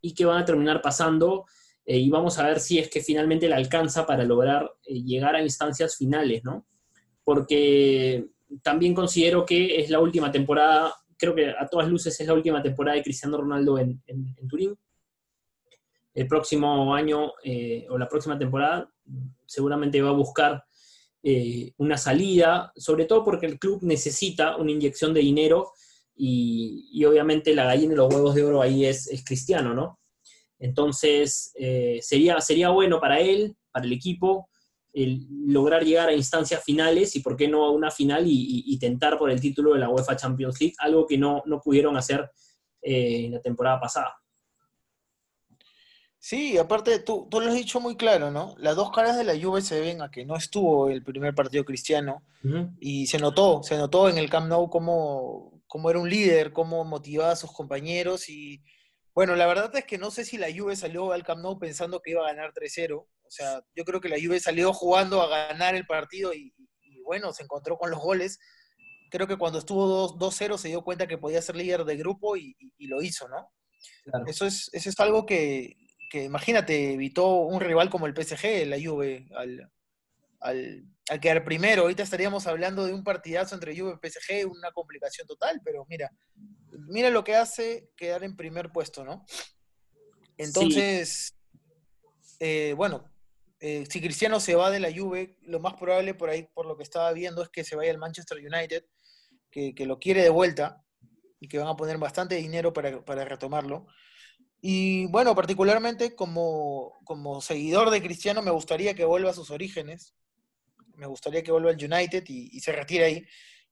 [0.00, 1.46] y que van a terminar pasando
[1.84, 5.34] eh, y vamos a ver si es que finalmente le alcanza para lograr eh, llegar
[5.34, 6.66] a instancias finales, ¿no?
[7.24, 8.26] Porque
[8.62, 12.62] también considero que es la última temporada, creo que a todas luces es la última
[12.62, 14.76] temporada de Cristiano Ronaldo en, en Turín.
[16.14, 17.32] El próximo año
[17.90, 18.88] o la próxima temporada
[19.44, 20.64] seguramente va a buscar
[21.28, 25.72] eh, una salida, sobre todo porque el club necesita una inyección de dinero
[26.14, 29.98] y, obviamente la gallina de los huevos de oro ahí es, cristiano, ¿no?
[30.60, 34.48] Entonces, eh, sería, sería bueno para él, para el equipo,
[34.92, 39.18] el lograr llegar a instancias finales y por qué no a una final y, tentar
[39.18, 42.30] por el título de la UEFA Champions League, algo que no, pudieron hacer
[42.82, 44.14] eh, en la temporada pasada.
[46.28, 48.56] Sí, aparte tú, tú lo has dicho muy claro, ¿no?
[48.58, 51.64] Las dos caras de la Juve se ven a que no estuvo el primer partido
[51.64, 52.24] cristiano
[52.80, 56.84] y se notó, se notó en el Camp Nou cómo, cómo era un líder, cómo
[56.84, 58.60] motivaba a sus compañeros y
[59.14, 62.00] bueno, la verdad es que no sé si la Juve salió al Camp Nou pensando
[62.00, 65.28] que iba a ganar 3-0, o sea, yo creo que la Juve salió jugando a
[65.28, 66.52] ganar el partido y,
[67.04, 68.40] bueno, se encontró con los goles.
[69.12, 72.56] Creo que cuando estuvo 2-0 se dio cuenta que podía ser líder de grupo y,
[72.80, 73.48] lo hizo, ¿no?
[74.26, 78.78] Eso, es, eso es algo que, que imagínate, evitó un rival como el PSG, la
[78.82, 79.70] Juve, al,
[80.40, 81.82] al, quedar primero.
[81.82, 86.10] Ahorita estaríamos hablando de un partidazo entre Juve y PSG, una complicación total, pero mira,
[86.88, 89.24] mira lo que hace quedar en primer puesto, ¿no?
[90.38, 91.34] Entonces,
[92.40, 93.10] eh, bueno,
[93.60, 96.76] eh, si Cristiano se va de la Juve, lo más probable por ahí, por lo
[96.76, 98.84] que estaba viendo, es que se vaya al Manchester United,
[99.50, 100.84] que, lo quiere de vuelta
[101.40, 103.86] y que van a poner bastante dinero para, para retomarlo.
[104.60, 110.14] Y bueno, particularmente como, como seguidor de Cristiano, me gustaría que vuelva a sus orígenes.
[110.96, 113.26] Me gustaría que vuelva al United y, se retire ahí.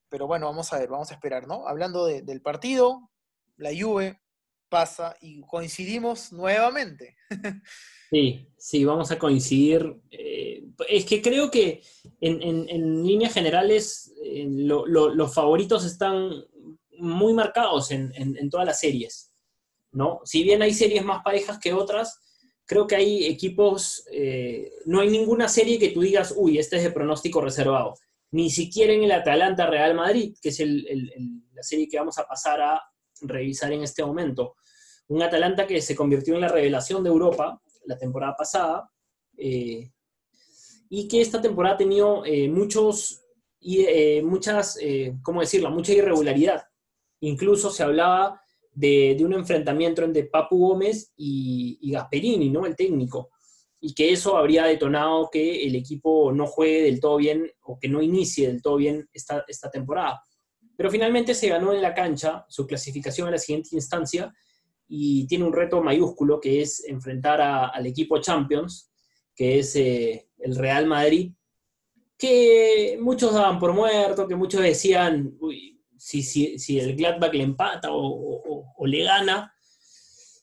[0.08, 1.66] Pero bueno, vamos a ver, vamos a esperar, ¿no?
[1.66, 3.10] Hablando del partido,
[3.56, 4.20] la Juve
[4.68, 7.16] pasa y coincidimos nuevamente.
[8.10, 10.00] Sí, sí, vamos a coincidir.
[10.12, 11.82] Eh, es que creo que
[12.20, 16.30] en, líneas generales eh, los favoritos están
[16.96, 19.33] muy marcados en todas las series.
[19.94, 20.20] ¿No?
[20.24, 22.20] Si bien hay series más parejas que otras,
[22.66, 26.82] creo que hay equipos, eh, no hay ninguna serie que tú digas, uy, este es
[26.82, 27.94] de pronóstico reservado.
[28.32, 32.60] Ni siquiera en el Atalanta Real Madrid, que es la serie que vamos a pasar
[32.60, 32.82] a
[33.20, 34.56] revisar en este momento.
[35.08, 38.90] Un Atalanta que se convirtió en la revelación de Europa la temporada pasada,
[39.36, 39.90] eh,
[40.88, 43.20] y que esta temporada ha tenido eh, muchas,
[45.22, 46.64] ¿cómo decirlo?, mucha irregularidad.
[47.20, 48.43] Incluso se hablaba
[48.74, 53.30] de, un enfrentamiento entre Papu Gómez y, Gasperini, ¿no?, el técnico,
[53.80, 57.88] y que eso habría detonado que el equipo no juegue del todo bien o que
[57.88, 60.22] no inicie del todo bien esta, esta temporada.
[60.76, 64.32] Pero finalmente se ganó en la cancha su clasificación a la siguiente instancia
[64.88, 68.90] y tiene un reto mayúsculo que es enfrentar al equipo Champions,
[69.34, 71.32] que es eh, el Real Madrid,
[72.16, 75.36] que muchos daban por muerto, que muchos decían,
[76.04, 79.54] si, si, si el Gladbach le empata o, le gana,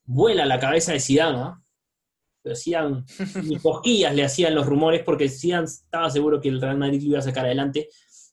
[0.06, 1.64] vuela la cabeza de Zidane, ¿ah?
[2.42, 3.04] Pero Zidane,
[3.44, 7.10] ni cosquillas le hacían los rumores porque Zidane estaba seguro que el Real Madrid lo
[7.10, 7.90] iba a sacar adelante.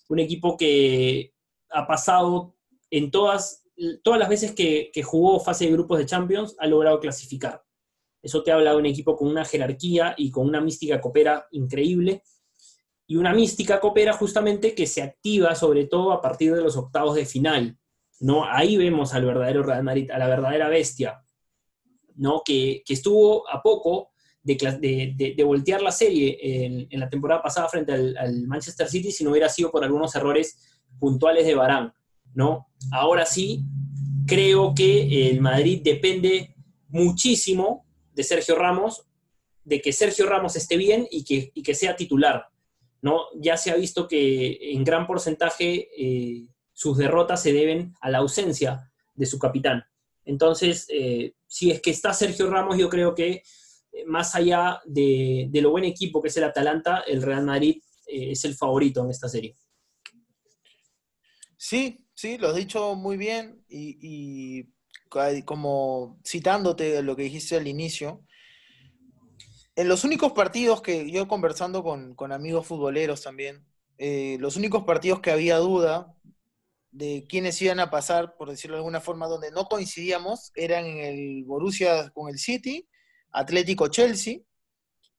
[0.08, 1.34] Un equipo que
[1.68, 2.56] ha pasado
[2.90, 3.62] en todas,
[4.02, 7.62] todas las veces que, que jugó fase de grupos de Champions, ha logrado clasificar.
[8.22, 12.22] Eso te habla de un equipo con una jerarquía y con una mística copera increíble.
[13.08, 17.16] Y una mística copera justamente que se activa sobre todo a partir de los octavos
[17.16, 17.76] de final.
[18.20, 18.44] ¿no?
[18.44, 21.20] Ahí vemos al verdadero Real Madrid, a la verdadera bestia,
[22.14, 22.42] ¿no?
[22.44, 24.10] que, estuvo a poco
[24.42, 29.48] de, voltear la serie en, la temporada pasada frente al, Manchester City si no hubiera
[29.48, 30.58] sido por algunos errores
[30.98, 31.92] puntuales de Barán.
[32.34, 32.68] ¿no?
[32.92, 33.64] Ahora sí,
[34.26, 36.54] creo que el Madrid depende
[36.88, 39.04] muchísimo de Sergio Ramos,
[39.64, 42.46] de que Sergio Ramos esté bien y que, que sea titular.
[43.02, 43.26] ¿No?
[43.36, 48.18] Ya se ha visto que en gran porcentaje eh, sus derrotas se deben a la
[48.18, 49.84] ausencia de su capitán.
[50.24, 53.42] Entonces, eh, si es que está Sergio Ramos, yo creo que
[53.92, 58.44] eh, más allá de, lo buen equipo que es el Atalanta, el Real Madrid es
[58.46, 59.54] el favorito en esta serie.
[61.58, 64.64] Sí, sí, lo has dicho muy bien y
[65.44, 68.24] como citándote lo que dijiste al inicio,
[69.78, 73.64] en los únicos partidos que yo conversando con, amigos futboleros también,
[73.96, 76.16] eh, los únicos partidos que había duda
[76.90, 80.98] de quiénes iban a pasar, por decirlo de alguna forma, donde no coincidíamos, eran en
[80.98, 82.88] el Borussia con el City,
[83.30, 84.40] Atlético Chelsea,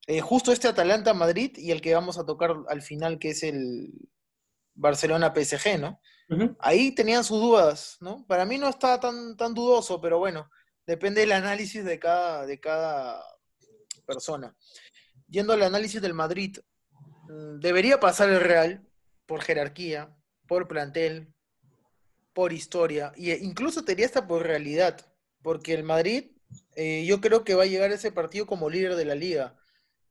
[0.07, 3.43] eh, justo este Atalanta Madrid y el que vamos a tocar al final, que es
[3.43, 3.93] el
[4.73, 6.01] Barcelona PSG, ¿no?
[6.59, 8.25] Ahí tenían sus dudas, ¿no?
[8.27, 10.49] Para mí no está tan, tan dudoso, pero bueno,
[10.85, 13.23] depende del análisis de cada, de cada
[14.11, 14.47] persona.
[15.27, 16.57] Yendo al análisis del Madrid,
[17.29, 18.71] mm, debería pasar el Real
[19.25, 20.01] por jerarquía,
[20.47, 21.13] por plantel,
[22.33, 24.95] por historia, e incluso tenía hasta por realidad,
[25.43, 26.31] porque el Madrid,
[26.75, 29.55] eh, yo creo que va a llegar a ese partido como líder de la liga.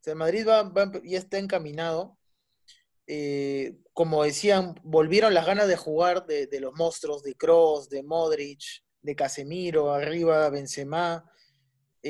[0.04, 0.72] El Madrid va,
[1.04, 2.18] ya está encaminado
[3.10, 8.60] eh, como decían, volvieron las ganas de jugar de, los monstruos, de Cross, de Modric,
[9.00, 11.24] de Casemiro, arriba Benzema,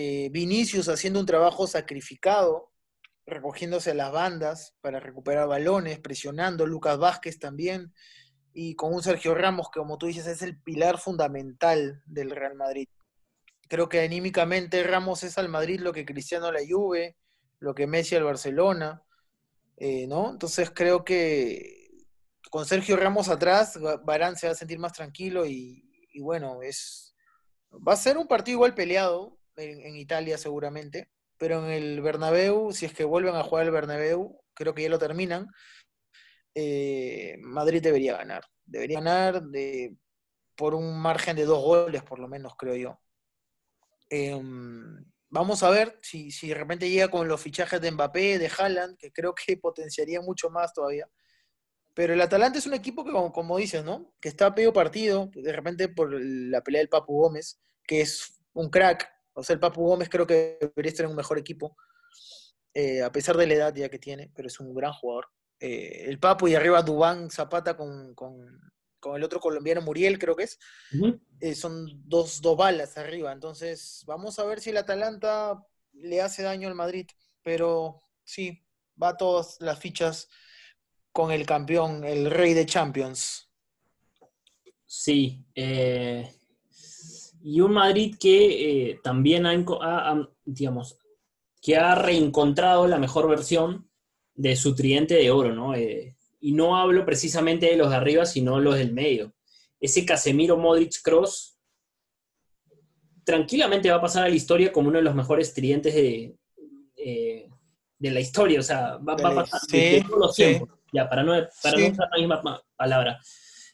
[0.01, 2.71] eh, Vinicius haciendo un trabajo sacrificado,
[3.27, 7.93] recogiéndose a las bandas para recuperar balones, presionando, Lucas Vázquez también,
[8.53, 12.55] y con un Sergio Ramos que, como tú dices, es el pilar fundamental del Real
[12.55, 12.87] Madrid.
[13.69, 17.17] Creo que anímicamente Ramos es al Madrid lo que Cristiano a la Juve,
[17.59, 19.03] lo que Messi al Barcelona,
[19.79, 20.31] eh, ¿no?
[20.31, 22.07] Entonces creo que
[22.51, 25.85] con Sergio Ramos atrás, Barán se va a sentir más tranquilo y,
[26.21, 27.17] bueno, es
[27.87, 32.87] va a ser un partido igual peleado en, Italia seguramente, pero en el Bernabéu, si
[32.87, 35.49] es que vuelven a jugar el Bernabéu, creo que ya lo terminan,
[36.55, 38.45] eh, Madrid debería ganar.
[38.65, 39.97] Debería ganar de,
[40.57, 43.01] por un margen de dos goles, por lo menos, creo yo.
[44.11, 48.97] Em, Vamos a ver si, de repente llega con los fichajes de Mbappé, de Haaland,
[48.97, 51.09] que creo que potenciaría mucho más todavía.
[51.95, 54.15] Pero el Atalanta es un equipo que, como, dices, ¿no?
[54.21, 58.41] Que está a pedo partido, de repente por la pelea del Papu Gómez, que es
[58.53, 59.11] un crack.
[59.39, 61.77] O sea, el Papu Gómez creo que debería estar en un mejor equipo,
[62.75, 65.29] eh, a pesar de la edad ya que tiene, pero es un gran jugador.
[65.61, 70.45] Eh, el Papu y arriba Dubán Zapata con, con el otro colombiano Muriel, creo que
[70.45, 70.59] es.
[71.41, 73.33] Eh, son dos, dos balas arriba.
[73.33, 75.63] Entonces, vamos a ver si el Atalanta
[75.93, 77.07] le hace daño al Madrid.
[77.43, 78.65] Pero sí,
[79.01, 80.29] va todas las fichas
[81.13, 83.51] con el campeón, el rey de Champions.
[84.85, 85.45] Sí.
[85.55, 86.38] Eh,
[87.43, 90.99] y un Madrid que eh, también ha, digamos,
[91.61, 93.91] que ha reencontrado la mejor versión
[94.35, 95.75] de su tridente de oro, ¿no?
[96.41, 99.33] y no hablo precisamente de los de arriba, sino los del medio.
[99.81, 101.59] Ese Casemiro Modric Cross
[103.25, 106.35] tranquilamente va a pasar a la historia como uno de los mejores tridentes de,
[106.97, 107.49] eh,
[107.99, 108.61] de la historia.
[108.61, 110.69] O sea, va, a pasar de todos los tiempos.
[110.93, 111.33] Ya, para no,
[111.63, 113.21] para no usar la misma palabra.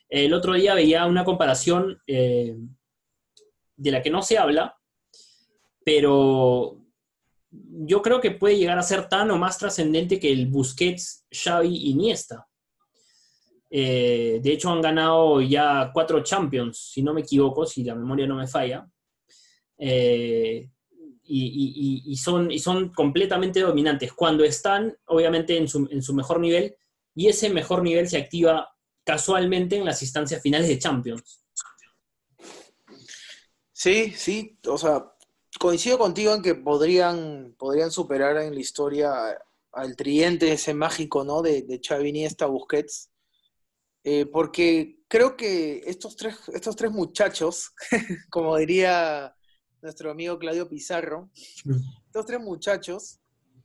[0.09, 2.57] El otro día veía una comparación eh,
[3.77, 4.77] de la que no se habla,
[5.85, 6.81] pero
[7.51, 11.91] yo creo que puede llegar a ser tan o más trascendente que el Busquets, Xavi,
[11.91, 12.47] Iniesta.
[13.71, 18.37] de hecho, han ganado ya cuatro Champions, si no me equivoco, si la memoria no
[18.37, 18.89] me falla.
[21.27, 26.77] Y, son, y son completamente dominantes cuando están, obviamente, en su, en su mejor nivel,
[27.15, 28.69] y ese mejor nivel se activa
[29.05, 31.44] casualmente en las instancias finales de Champions.
[33.77, 35.13] Sí, sí, o sea,
[35.59, 39.13] coincido contigo en que podrían, podrían superar en la historia
[39.73, 41.43] al tridente ese mágico, ¿no?
[41.43, 43.11] De, de Xavi Iniesta, Busquets,
[44.05, 47.73] eh, porque creo que estos tres, estos tres muchachos,
[48.31, 49.35] como diría
[49.83, 51.31] nuestro amigo Claudio Pizarro,
[52.07, 53.19] estos tres muchachos,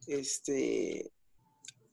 [0.08, 1.12] este,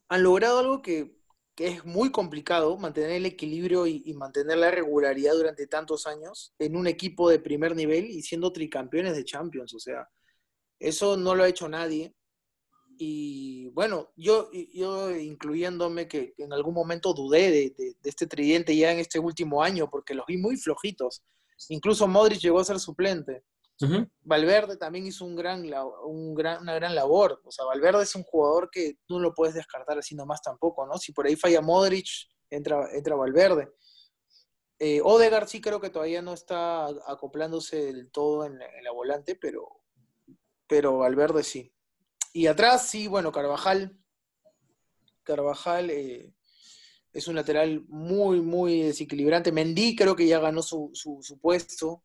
[0.09, 1.16] han logrado algo que
[1.57, 6.77] que es muy complicado mantener el equilibrio y, mantener la regularidad durante tantos años en
[6.77, 9.73] un equipo de primer nivel y siendo tricampeones de Champions.
[9.73, 10.07] O sea,
[10.79, 12.15] eso no lo ha hecho nadie.
[12.99, 18.99] Y bueno, yo, yo incluyéndome que en algún momento dudé de, este tridente ya en
[18.99, 21.23] este último año porque los vi muy flojitos.
[21.71, 23.45] Incluso Modric llegó a ser suplente.
[24.23, 25.71] Valverde también hizo un gran,
[26.05, 27.41] un gran, una gran labor.
[27.45, 30.97] O sea, Valverde es un jugador que no lo puedes descartar así nomás tampoco, ¿no?
[30.99, 32.09] Si por ahí falla Modric,
[32.51, 33.69] entra, entra Valverde.
[34.79, 39.81] Eh, Odegaard sí creo que todavía no está acoplándose del todo en la, volante, pero,
[40.67, 41.73] pero Valverde sí.
[42.33, 43.99] Y atrás sí, bueno, Carvajal.
[45.23, 46.33] Carvajal eh,
[47.13, 49.53] es un lateral muy, muy desequilibrante.
[49.53, 52.03] Mendy creo que ya ganó su, su, su puesto.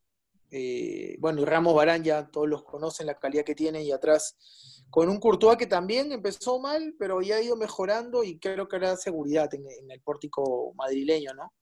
[0.52, 4.36] Eh, bueno, y Ramos Barán ya todos los conocen, la calidad que tiene, y atrás
[4.90, 8.76] con un Courtois que también empezó mal, pero ya ha ido mejorando y creo que
[8.76, 11.54] hará seguridad en, el pórtico madrileño, ¿no?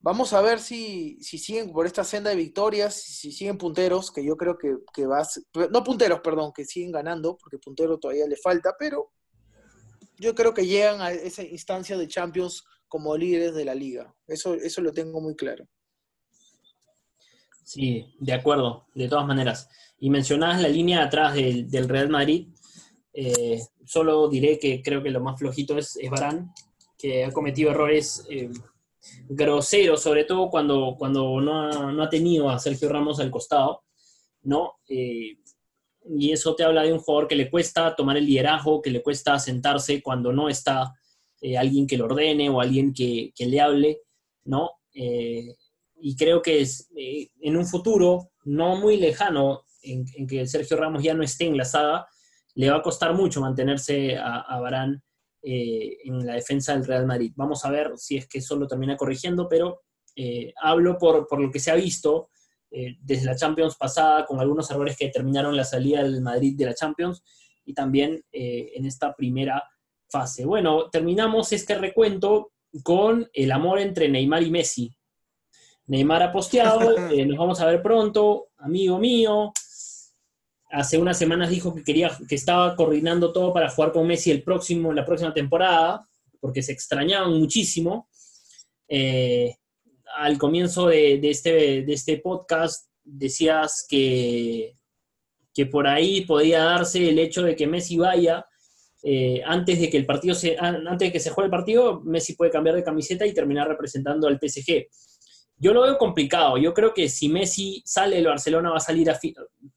[0.00, 4.22] Vamos a ver si, si, siguen por esta senda de victorias, si siguen punteros, que
[4.22, 8.26] yo creo que, que va a, no punteros, perdón, que siguen ganando, porque puntero todavía
[8.26, 9.10] le falta, pero
[10.18, 14.14] yo creo que llegan a esa instancia de Champions como líderes de la liga.
[14.26, 15.66] Eso, eso lo tengo muy claro.
[17.68, 19.68] Sí, de acuerdo, de todas maneras.
[19.98, 22.48] Y mencionabas la línea atrás del, Real Madrid.
[23.12, 26.50] Eh, solo diré que creo que lo más flojito es, es Barán,
[26.96, 28.48] que ha cometido errores eh,
[29.28, 33.82] groseros, sobre todo cuando, cuando no, ha, tenido a Sergio Ramos al costado,
[34.44, 34.78] ¿no?
[34.88, 35.36] Eh,
[36.08, 39.02] y eso te habla de un jugador que le cuesta tomar el liderazgo, que le
[39.02, 40.94] cuesta sentarse cuando no está
[41.58, 44.00] alguien que lo ordene o alguien que, que le hable,
[44.44, 44.70] ¿no?
[46.00, 51.02] Y creo que es, eh, en un futuro no muy lejano, en, que Sergio Ramos
[51.02, 52.06] ya no esté en la saga,
[52.54, 55.02] le va a costar mucho mantenerse a, a Barán
[55.42, 57.32] eh, en la defensa del Real Madrid.
[57.36, 59.82] Vamos a ver si es que eso lo termina corrigiendo, pero
[60.16, 62.30] eh, hablo por, por, lo que se ha visto
[62.70, 66.74] desde la Champions pasada, con algunos errores que determinaron la salida del Madrid de la
[66.74, 67.22] Champions
[67.64, 69.64] y también en esta primera
[70.10, 70.44] fase.
[70.44, 74.97] Bueno, terminamos este recuento con el amor entre Neymar y Messi.
[75.88, 79.52] Neymar ha posteado, eh, nos vamos a ver pronto, amigo mío.
[80.70, 84.42] Hace unas semanas dijo que quería, que estaba coordinando todo para jugar con Messi el
[84.42, 86.06] próximo, la próxima temporada,
[86.40, 88.08] porque se extrañaban muchísimo.
[88.86, 89.56] Eh,
[90.16, 94.76] al comienzo de, este, de este podcast decías que,
[95.54, 98.46] que por ahí podía darse el hecho de que Messi vaya
[99.02, 102.34] eh, antes de que el partido se, antes de que se juegue el partido, Messi
[102.34, 104.86] puede cambiar de camiseta y terminar representando al PSG.
[105.58, 106.56] Yo lo veo complicado.
[106.58, 109.18] Yo creo que si Messi sale, el Barcelona va a salir a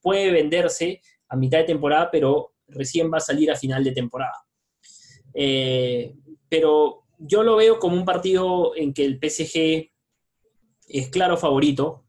[0.02, 4.46] puede venderse a mitad de temporada, pero recién va a salir a final de temporada.
[5.34, 6.14] Eh,
[6.50, 9.92] pero yo lo veo como un partido en que el PSG
[10.88, 12.06] es claro favorito.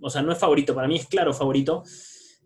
[0.00, 1.82] O sea, no es favorito, para mí es claro favorito.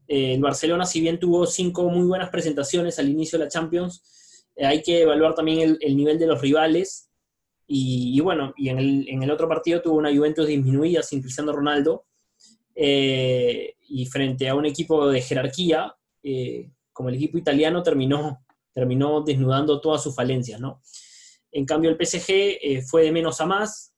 [0.06, 4.46] Eh, el Barcelona, si bien tuvo cinco muy buenas presentaciones al inicio de la Champions,
[4.56, 7.07] eh, hay que evaluar también el, nivel de los rivales.
[7.70, 11.52] Y, bueno, y en el, en el, otro partido tuvo una Juventus disminuida sin Cristiano
[11.52, 12.06] Ronaldo.
[12.74, 19.20] Eh, y frente a un equipo de jerarquía, eh, como el equipo italiano, terminó, terminó
[19.20, 20.80] desnudando todas sus falencias, ¿no?
[21.52, 23.94] En cambio, el PSG eh, fue de menos a más,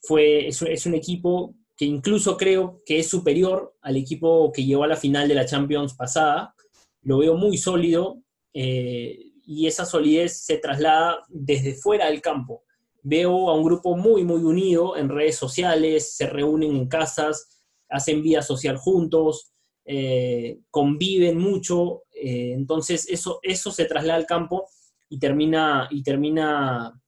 [0.00, 4.88] fue, es, un equipo que incluso creo que es superior al equipo que llegó a
[4.88, 6.54] la final de la Champions pasada.
[7.02, 8.20] Lo veo muy sólido
[8.52, 12.64] y esa solidez se traslada desde fuera del campo
[13.02, 18.22] veo a un grupo muy, muy unido en redes sociales, se reúnen en casas, hacen
[18.22, 19.52] vida social juntos,
[19.84, 24.68] eh, conviven mucho, eh, entonces eso, eso se traslada al campo
[25.08, 27.00] y termina, y termina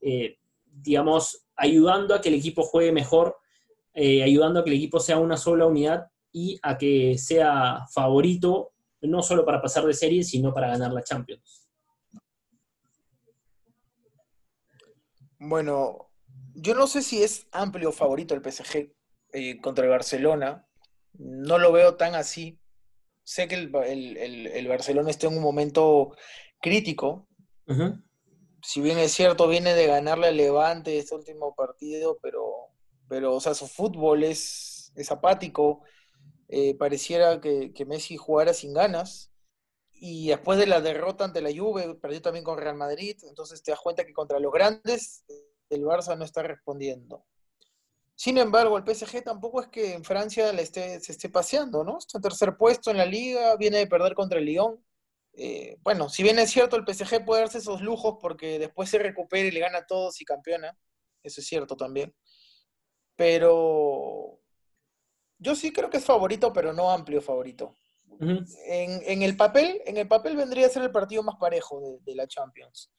[0.00, 3.36] eh, digamos, ayudando a que el equipo juegue mejor,
[3.94, 8.70] ayudando a que el equipo sea una sola unidad y a que sea favorito,
[9.00, 11.67] no solo para pasar de serie, sino para ganar la Champions.
[15.38, 16.10] Bueno,
[16.54, 18.92] yo no sé si es amplio favorito el PSG
[19.32, 20.66] eh, contra el Barcelona.
[21.14, 22.58] No lo veo tan así.
[23.22, 26.16] Sé que el, Barcelona está en un momento
[26.60, 27.28] crítico.
[28.62, 32.70] Si bien es cierto, viene de ganarle al Levante este último partido, pero,
[33.08, 35.82] pero o sea, su fútbol es, es apático.
[36.48, 39.27] Eh, pareciera que, que, Messi jugara sin ganas.
[40.00, 43.16] Y después de la derrota ante la Juve, perdió también con Real Madrid.
[43.24, 45.24] Entonces te das cuenta que contra los grandes
[45.70, 47.24] el Barça no está respondiendo.
[48.14, 51.98] Sin embargo, el PSG tampoco es que en Francia le esté, se esté paseando, ¿no?
[51.98, 54.84] Está en tercer puesto en la liga, viene de perder contra el Lyon.
[55.34, 58.98] Eh, bueno, si bien es cierto, el PSG puede darse esos lujos porque después se
[58.98, 60.76] recupera y le gana a todos y campeona.
[61.22, 62.12] Eso es cierto también.
[63.14, 64.40] Pero
[65.38, 67.74] yo sí creo que es favorito, pero no amplio favorito.
[68.20, 72.26] En, el papel, en el papel vendría a ser el partido más parejo de, la
[72.26, 72.90] Champions.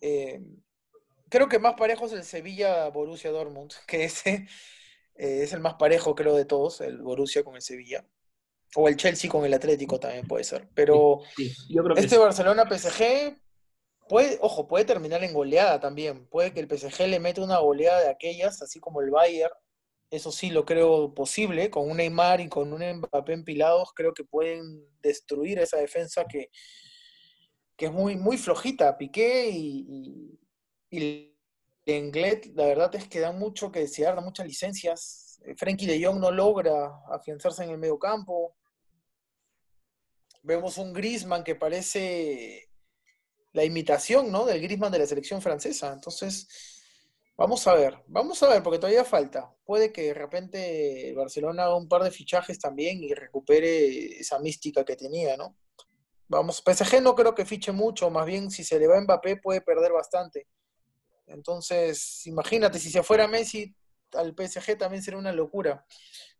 [0.00, 0.40] Eh,
[1.28, 4.46] creo que más parejo es el Sevilla-Borussia Dortmund, que ese
[5.16, 8.06] eh, es el más parejo, creo, de todos, el Borussia con el Sevilla.
[8.74, 10.68] O el Chelsea con el Atlético también puede ser.
[10.74, 11.20] Pero
[11.96, 13.40] este Barcelona-PSG
[14.08, 16.26] puede, ojo, puede terminar en goleada también.
[16.26, 19.54] Puede que el PSG le meta una goleada de aquellas, así como el Bayern.
[20.10, 21.70] Eso sí lo creo posible.
[21.70, 26.48] Con un Neymar y con un Mbappé empilados, creo que pueden destruir esa defensa que,
[27.76, 28.96] que es muy, muy flojita.
[28.96, 30.38] Piqué y
[30.90, 31.36] y
[31.86, 35.40] Englet, la verdad es que da mucho que desear, da muchas licencias.
[35.44, 38.56] Eh, Frenkie de Jong no logra afianzarse en el medio campo.
[40.42, 42.70] Vemos un Grisman que parece
[43.52, 44.44] la imitación, ¿no?
[44.44, 45.92] Del Grisman de la selección francesa.
[45.92, 46.75] Entonces,
[47.36, 49.54] vamos a ver, vamos a ver, porque todavía falta.
[49.64, 54.84] Puede que de repente Barcelona haga un par de fichajes también y recupere esa mística
[54.84, 55.56] que tenía, ¿no?
[56.28, 59.36] Vamos, PSG no creo que fiche mucho, más bien si se le va a Mbappé
[59.36, 60.48] puede perder bastante.
[61.26, 63.74] Entonces, imagínate, si se fuera Messi
[64.12, 65.84] al PSG también sería una locura.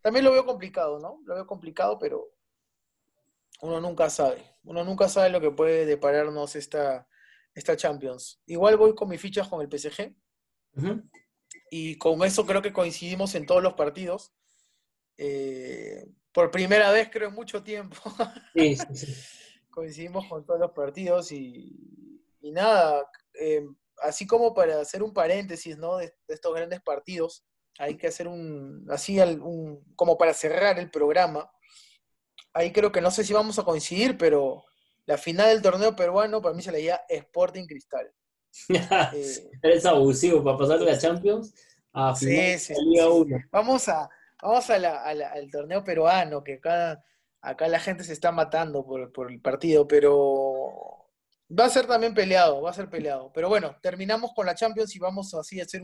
[0.00, 1.20] También lo veo complicado, ¿no?
[1.24, 2.32] Lo veo complicado, pero
[3.60, 4.56] uno nunca sabe.
[4.64, 7.08] Uno nunca sabe lo que puede depararnos esta,
[7.54, 8.40] esta Champions.
[8.46, 10.14] Igual voy con mis fichas con el PSG.
[11.70, 14.32] Y con eso creo que coincidimos en todos los partidos.
[15.18, 17.96] Eh, por primera vez, creo, en mucho tiempo.
[18.54, 18.76] Sí,
[19.70, 23.06] Coincidimos con todos los partidos y, nada.
[23.38, 23.66] Eh,
[24.02, 25.96] así como para hacer un paréntesis, ¿no?
[25.98, 27.44] De, estos grandes partidos,
[27.78, 31.50] hay que hacer un, así, un, como para cerrar el programa.
[32.54, 34.64] Ahí creo que no sé si vamos a coincidir, pero
[35.04, 38.10] la final del torneo peruano para mí se leía Sporting Cristal.
[38.68, 41.54] Eh, Eres abusivo para pasar la Champions
[41.92, 43.38] a final sí, Liga 1.
[43.50, 44.08] Vamos, a,
[44.42, 47.02] vamos al torneo peruano, que acá,
[47.40, 50.96] acá la gente se está matando por, por el partido, pero
[51.48, 53.30] Va a ser también peleado, va a ser peleado.
[53.32, 55.82] Pero bueno, terminamos con la Champions y vamos así a hacer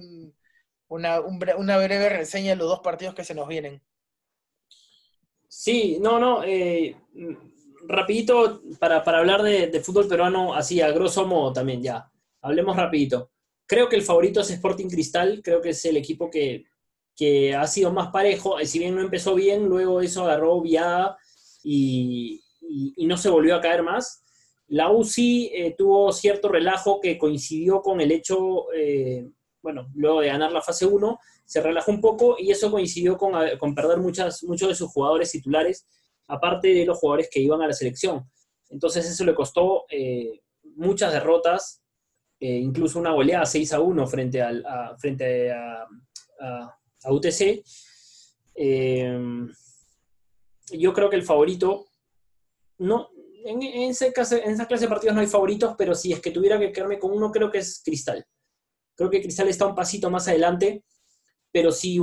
[0.88, 3.80] una, breve reseña de los dos partidos que se nos vienen.
[5.46, 6.96] Sí, no, no, eh,
[7.86, 12.10] rapidito para, hablar de, fútbol peruano, así a grosso modo también ya.
[12.42, 13.30] Hablemos rapidito.
[13.66, 16.64] Creo que el favorito es Sporting Cristal, creo que es el equipo que,
[17.56, 21.16] ha sido más parejo, si bien no empezó bien, luego eso agarró viada
[21.62, 24.22] y, y no se volvió a caer más
[24.72, 29.28] la UCI eh, tuvo cierto relajo que coincidió con el hecho, eh,
[29.60, 33.74] bueno, luego de ganar la fase 1, se relajó un poco y eso coincidió con,
[33.74, 35.86] perder muchas, muchos de sus jugadores titulares,
[36.26, 38.30] aparte de los jugadores que iban a la selección.
[38.70, 40.40] Entonces eso le costó eh,
[40.76, 41.81] muchas derrotas,
[42.48, 45.86] incluso una goleada 6 a 1 frente, al, a, frente a,
[47.04, 47.62] a UTC.
[50.72, 51.86] yo creo que el favorito,
[52.78, 53.10] no,
[53.44, 56.98] en, esa clase, de partidos no hay favoritos, pero si es que tuviera que quedarme
[56.98, 58.24] con uno, creo que es Cristal.
[58.94, 60.84] Creo que Cristal está un pasito más adelante,
[61.50, 62.00] pero sí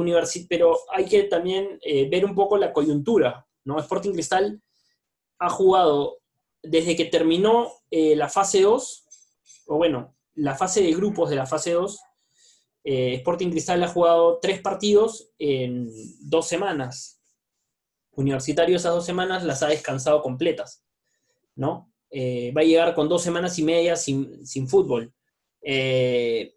[0.48, 3.80] pero hay que también eh, ver un poco la coyuntura, ¿no?
[3.80, 4.62] Sporting Cristal
[5.40, 6.20] ha jugado
[6.62, 9.06] desde que terminó eh, la fase 2,
[9.68, 12.00] o bueno, la fase de grupos de la fase 2,
[12.84, 15.90] eh, Sporting Cristal ha jugado tres partidos en
[16.22, 17.22] dos semanas.
[18.12, 20.84] Universitario esas dos semanas las ha descansado completas.
[21.56, 21.94] ¿no?
[22.10, 25.14] Eh, va a llegar con dos semanas y media sin, fútbol.
[25.62, 26.56] Eh,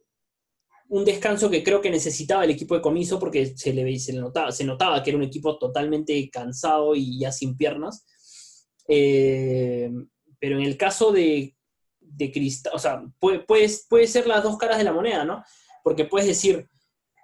[0.89, 4.53] un descanso que creo que necesitaba el equipo de comiso porque se le, se notaba,
[4.53, 8.07] se notaba que era un equipo totalmente cansado y ya sin piernas.
[8.87, 11.57] Pero en el caso de,
[12.15, 15.45] de Cristal, o sea, puede, puede, ser las dos caras de la moneda, ¿no?
[15.83, 16.69] Porque puedes decir,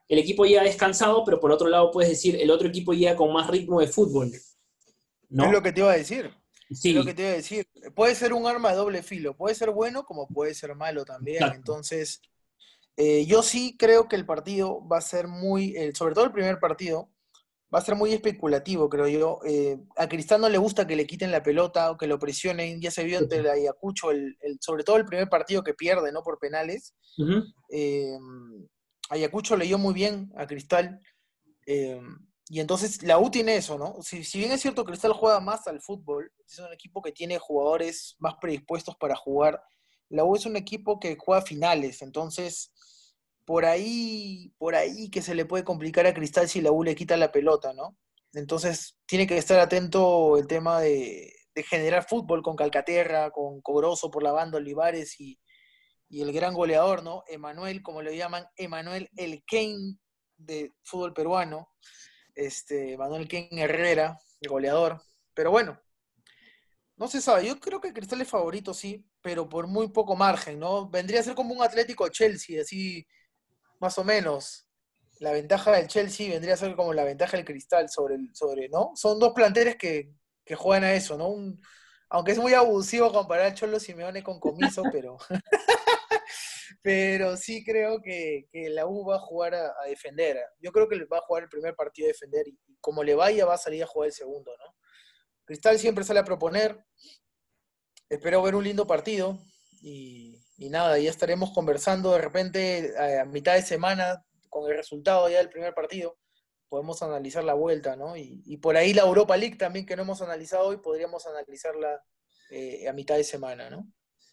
[0.09, 3.32] el equipo ya descansado, pero por otro lado puedes decir, el otro equipo ya con
[3.32, 4.32] más ritmo de fútbol.
[5.28, 5.45] ¿no?
[5.45, 6.30] Es lo que te iba a decir.
[6.70, 6.93] Sí.
[6.93, 7.66] lo que te iba a decir.
[7.95, 9.34] Puede ser un arma de doble filo.
[9.34, 11.43] Puede ser bueno como puede ser malo también.
[11.55, 12.20] Entonces,
[13.01, 16.59] Eh, yo sí creo que el partido va a ser muy, sobre todo el primer
[16.59, 17.09] partido,
[17.75, 19.41] va a ser muy especulativo, creo yo.
[19.45, 22.81] Eh, a Cristal no le gusta que le quiten la pelota o que lo presionen.
[22.81, 26.23] Ya se vio ante el Ayacucho, el, sobre todo el primer partido que pierde, ¿no?
[26.23, 26.95] Por penales.
[27.71, 28.19] Eh,
[29.11, 31.01] Ayacucho leyó muy bien a Cristal.
[31.66, 33.97] y entonces la U tiene eso, ¿no?
[34.01, 37.12] Si, si, bien es cierto que Cristal juega más al fútbol, es un equipo que
[37.12, 39.62] tiene jugadores más predispuestos para jugar.
[40.09, 42.73] La U es un equipo que juega finales, entonces
[43.49, 46.94] por ahí, por ahí que se le puede complicar a Cristal si la U le
[46.94, 47.96] quita la pelota, ¿no?
[48.34, 51.32] Entonces tiene que estar atento el tema de,
[51.66, 55.40] generar fútbol con Calcaterra, con Cogroso por la banda, Olivares y,
[56.11, 57.24] el gran goleador, ¿no?
[57.26, 59.96] Emanuel, como le llaman, Emanuel el Kane
[60.36, 61.70] de fútbol peruano,
[62.34, 65.01] este, Manuel Kane Herrera, el goleador.
[65.32, 65.80] Pero bueno,
[66.99, 67.46] no se sabe.
[67.46, 70.90] Yo creo que Cristal es favorito, sí, pero por muy poco margen, ¿no?
[70.90, 73.07] Vendría a ser como un Atlético Chelsea, así
[73.81, 74.68] más o menos.
[75.20, 78.68] La ventaja del Chelsea vendría a ser como la ventaja del Cristal sobre el, sobre,
[78.68, 78.93] ¿no?
[78.95, 80.14] Son dos planteles que,
[80.57, 81.35] juegan a eso, ¿no?
[82.11, 85.18] aunque es muy abusivo comparar a Cholo Simeone con Comiso, pero,
[86.83, 90.39] pero sí creo que, la U va a jugar a, defender.
[90.59, 93.45] Yo creo que va a jugar el primer partido a defender y, como le vaya
[93.45, 94.74] va a salir a jugar el segundo, ¿no?
[95.45, 96.83] Cristal siempre sale a proponer.
[98.09, 99.39] Espero ver un lindo partido
[99.81, 105.29] y, y nada, ya estaremos conversando de repente a mitad de semana con el resultado
[105.31, 106.19] ya del primer partido.
[106.69, 108.17] Podemos analizar la vuelta, ¿no?
[108.17, 112.03] Y, por ahí la Europa League también que no hemos analizado hoy, podríamos analizarla
[112.51, 113.87] eh, a mitad de semana, ¿no?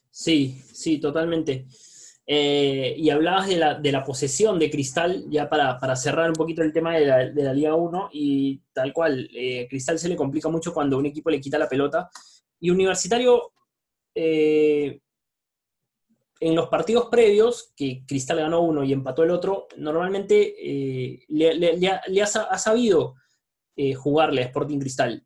[0.10, 1.68] Sí, sí, totalmente.
[2.26, 6.64] Eh, y hablabas de la, de la, posesión de Cristal, ya para, cerrar un poquito
[6.64, 10.16] el tema de la, de la Liga 1, y tal cual, eh, Cristal se le
[10.16, 12.10] complica mucho cuando un equipo le quita la pelota.
[12.60, 13.52] Y Universitario
[16.40, 22.22] en los partidos previos, que Cristal ganó uno y empató el otro, normalmente eh, le,
[22.22, 23.16] ha, sabido
[23.76, 25.26] eh, jugarle a Sporting Cristal.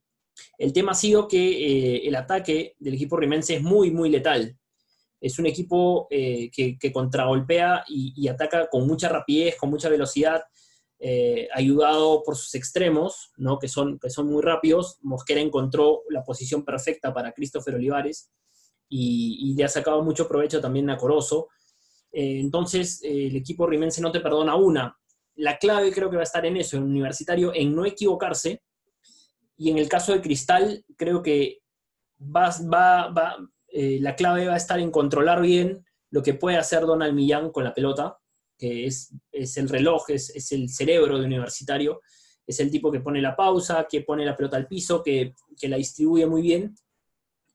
[0.57, 4.55] El tema ha sido que eh, el ataque del equipo rimense es muy, muy letal.
[5.20, 10.43] Es un equipo que, contragolpea y, ataca con mucha rapidez, con mucha velocidad,
[11.53, 13.60] ayudado por sus extremos, ¿no?
[13.60, 14.97] que, son, que son muy rápidos.
[15.01, 18.32] Mosquera encontró la posición perfecta para Christopher Olivares
[18.89, 21.49] y, le ha sacado mucho provecho también a Corozo.
[22.11, 24.97] Eh, entonces, eh, el equipo rimense no te perdona una.
[25.35, 28.63] La clave creo que va a estar en eso, en universitario, en no equivocarse.
[29.57, 31.59] Y en el caso de Cristal, creo que
[32.19, 33.37] va, va, va
[33.67, 37.51] eh, la clave va a estar en controlar bien lo que puede hacer Donald Millán
[37.51, 38.17] con la pelota,
[38.57, 42.01] que es, es el reloj, es, es, el cerebro de universitario.
[42.47, 45.69] Es el tipo que pone la pausa, que pone la pelota al piso, que, que
[45.69, 46.73] la distribuye muy bien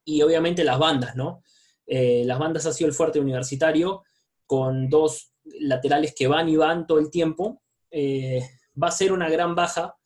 [0.05, 1.43] y obviamente las bandas, ¿no?
[1.87, 4.03] Eh, las bandas ha sido el fuerte universitario,
[4.47, 7.63] con dos laterales que van y van todo el tiempo.
[7.91, 8.43] Eh,
[8.81, 9.97] va a ser una gran baja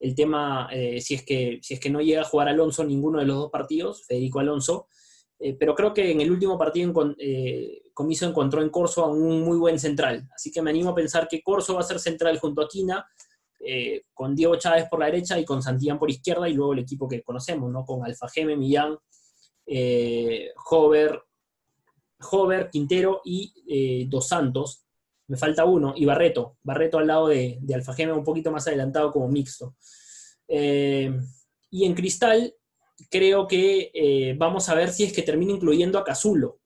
[0.00, 3.18] el tema, eh, si, es que, si es que no llega a jugar Alonso ninguno
[3.18, 4.86] de los dos partidos, Federico Alonso,
[5.58, 6.92] pero creo que en el último partido
[7.94, 11.28] Comiso encontró en Corso a un muy buen central, así que me animo a pensar
[11.28, 13.06] que Corso va a ser central junto a Quina,
[14.14, 17.08] con Diego Chávez por la derecha y con Santillán por izquierda, y luego el equipo
[17.08, 17.84] que conocemos, ¿no?
[17.84, 18.98] Con Alfajeme, Millán,
[19.70, 21.22] eh, Hover,
[22.30, 24.84] Hover, Quintero y eh, Dos Santos.
[25.26, 26.56] Me falta uno, y Barreto.
[26.62, 29.76] Barreto al lado de, de Alfajeme, un poquito más adelantado como mixto.
[30.48, 31.14] Eh,
[31.70, 32.54] y en Cristal,
[33.10, 36.60] creo que vamos a ver si es que termina incluyendo a Cazulo.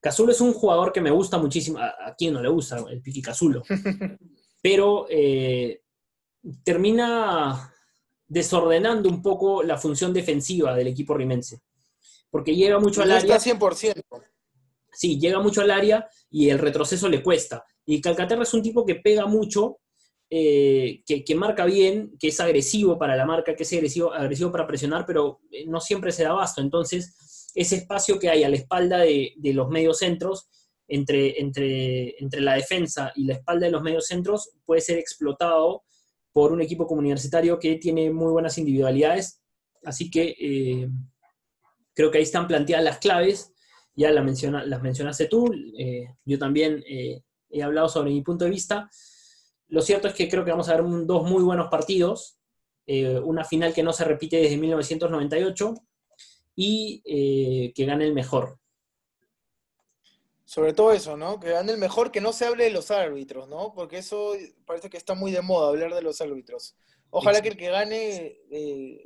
[0.00, 1.78] Cazulo es un jugador que me gusta muchísimo.
[1.78, 3.64] ¿A, quien no le gusta el Piqui Cazulo?
[4.62, 5.08] Pero
[6.62, 7.74] termina
[8.28, 11.60] desordenando un poco la función defensiva del equipo rimense
[12.32, 13.38] porque llega mucho al área.
[13.38, 14.02] 100%.
[14.90, 17.62] Sí, llega mucho al área y el retroceso le cuesta.
[17.84, 19.80] Y Calcaterra es un tipo que pega mucho,
[20.30, 24.66] eh, que, marca bien, que es agresivo para la marca, que es agresivo, agresivo para
[24.66, 26.62] presionar, pero eh, no siempre se da abasto.
[26.62, 30.48] Entonces, ese espacio que hay a la espalda de, los medios centros,
[30.88, 35.82] entre, entre, entre, la defensa y la espalda de los medios centros, puede ser explotado
[36.32, 39.42] por un equipo como universitario que tiene muy buenas individualidades.
[39.84, 40.88] Así que eh,
[41.94, 43.52] Creo que ahí están planteadas las claves,
[43.94, 48.44] ya las, menciona, las mencionaste tú, eh, yo también eh, he hablado sobre mi punto
[48.44, 48.88] de vista.
[49.68, 52.38] Lo cierto es que creo que vamos a ver dos muy buenos partidos,
[52.86, 55.74] eh, una final que no se repite desde 1998
[56.54, 58.58] y que gane el mejor.
[60.44, 61.40] Sobre todo eso, ¿no?
[61.40, 63.72] Que gane el mejor, que no se hable de los árbitros, ¿no?
[63.72, 64.34] Porque eso
[64.66, 66.76] parece que está muy de moda hablar de los árbitros.
[67.08, 68.36] Ojalá que el que gane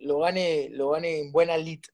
[0.00, 1.86] lo gane lo gane en buena lit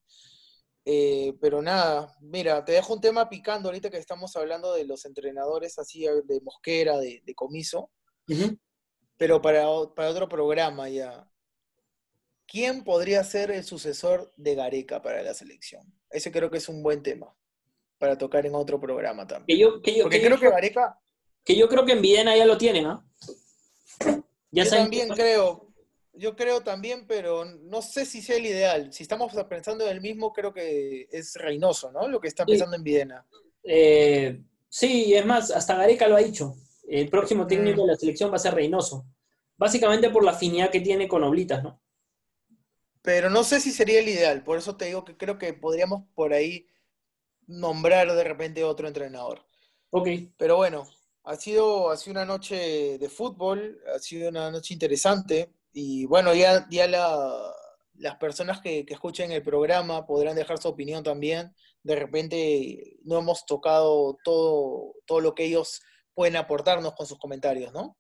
[0.85, 5.05] Eh, pero nada, mira, te dejo un tema picando ahorita que estamos hablando de los
[5.05, 7.91] entrenadores así de Mosquera, de, Comiso,
[9.17, 11.29] pero para, para otro programa ya.
[12.47, 17.03] ¿Quién podría ser el sucesor de Gareca para la selección?Ese creo que es un buen
[17.03, 17.35] tema
[17.97, 19.47] para tocar en otro programa también.
[19.47, 20.99] Que yo, que yo, Porque creo que Gareca...
[21.45, 23.09] Que yo creo que en Videna ya lo tienen, ¿no?
[24.51, 25.72] yo también creo,
[26.13, 28.93] yo creo también, pero no sé si sea el ideal.
[28.93, 32.09] Si estamos pensando en el mismo, creo que es Reynoso, ¿no?
[32.09, 33.27] Lo que está pensando en Videna.
[33.63, 36.55] Eh, sí, es más, hasta Gareca lo ha dicho.
[36.87, 37.87] El próximo técnico mm.
[37.87, 39.07] de la selección va a ser Reynoso.
[39.57, 41.83] Básicamente por la afinidad que tiene con Oblitas, ¿no?
[43.03, 44.43] pero no sé si sería el ideal.
[44.45, 46.69] Por eso te digo que creo que podríamos por ahí
[47.47, 49.45] nombrar de repente otro entrenador.
[49.91, 50.09] Ok.
[50.39, 50.89] Pero bueno,
[51.25, 55.53] ha sido, ha sido una noche de fútbol, ha sido una noche interesante.
[55.73, 61.03] Y bueno, ya, ya las personas que, que, escuchen el programa podrán dejar su opinión
[61.03, 61.55] también.
[61.83, 65.83] De repente no hemos tocado todo, todo lo que ellos
[66.15, 67.97] pueden aportarnos con sus comentarios, ¿no?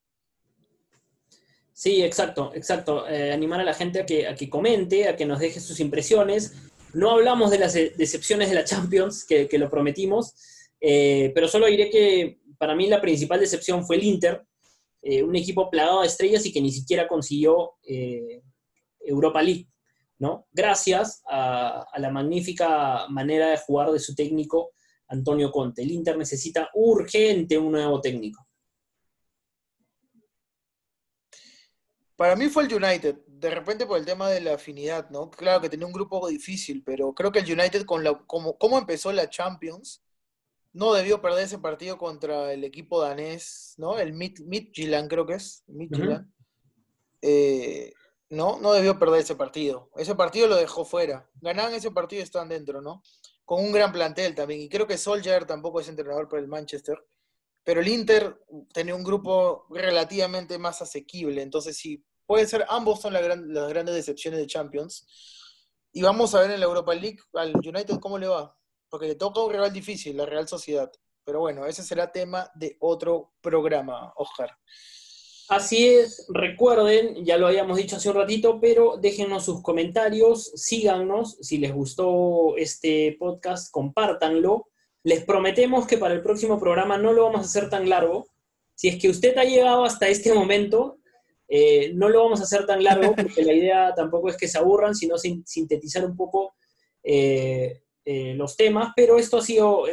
[1.72, 3.08] Sí, exacto, exacto.
[3.08, 5.80] Eh, animar a la gente a que, a que comente, a que nos deje sus
[5.80, 6.54] impresiones.
[6.92, 10.34] No hablamos de las decepciones de la Champions, que, lo prometimos,
[10.80, 14.44] eh, pero solo diré que para mí la principal decepción fue el Inter,
[15.02, 17.74] eh, un equipo plagado de estrellas y que ni siquiera consiguió
[19.00, 19.68] Europa League,
[20.18, 20.46] ¿no?
[20.52, 24.70] Gracias a, a la magnífica manera de jugar de su técnico
[25.08, 25.82] Antonio Conte.
[25.82, 28.46] El Inter necesita urgente un nuevo técnico.
[32.16, 35.30] Para mí fue el United, de repente por el tema de la afinidad, ¿no?
[35.30, 38.78] Claro que tenía un grupo difícil, pero creo que el United, con la, como, como
[38.78, 40.02] empezó la Champions,
[40.72, 43.98] no debió perder ese partido contra el equipo danés, ¿no?
[43.98, 45.62] El Midtjylland creo que es.
[45.66, 46.32] Midtjylland.
[47.20, 47.92] Eh,
[48.30, 49.90] no, no debió perder ese partido.
[49.96, 51.28] Ese partido lo dejó fuera.
[51.40, 53.02] Ganaban ese partido y están dentro, ¿no?
[53.44, 54.62] Con un gran plantel también.
[54.62, 56.98] Y creo que Solskjaer tampoco es entrenador por el Manchester.
[57.64, 58.40] Pero el Inter
[58.72, 61.42] tenía un grupo relativamente más asequible.
[61.42, 63.22] Entonces, sí, puede ser, ambos son las
[63.68, 65.06] grandes decepciones de Champions.
[65.92, 68.56] Y vamos a ver en la Europa League al United cómo le va.
[68.92, 70.92] Porque le toca un rival difícil, la Real Sociedad.
[71.24, 74.50] Pero bueno, ese será tema de otro programa, Oscar.
[75.48, 81.38] Así es, recuerden, ya lo habíamos dicho hace un ratito, pero déjenos sus comentarios, síganos,
[81.40, 84.68] si les gustó este podcast, compártanlo.
[85.04, 88.26] Les prometemos que para el próximo programa no lo vamos a hacer tan largo.
[88.74, 90.98] Si es que usted ha llegado hasta este momento,
[91.48, 94.58] eh, no lo vamos a hacer tan largo porque la idea tampoco es que se
[94.58, 96.56] aburran, sino sintetizar un poco
[97.02, 99.84] eh, eh, los temas, pero esto ha sido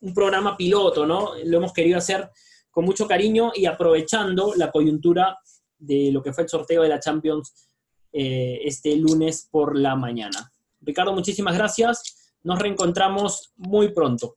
[0.00, 1.34] un programa piloto, ¿no?
[1.44, 2.30] Lo hemos querido hacer
[2.70, 5.38] con mucho cariño y aprovechando la coyuntura
[5.78, 7.68] de lo que fue el sorteo de la Champions
[8.12, 10.50] este lunes por la mañana.
[10.80, 12.32] Ricardo, muchísimas gracias.
[12.42, 14.36] Nos reencontramos muy pronto.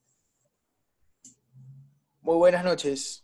[2.21, 3.22] Muy buenas noches.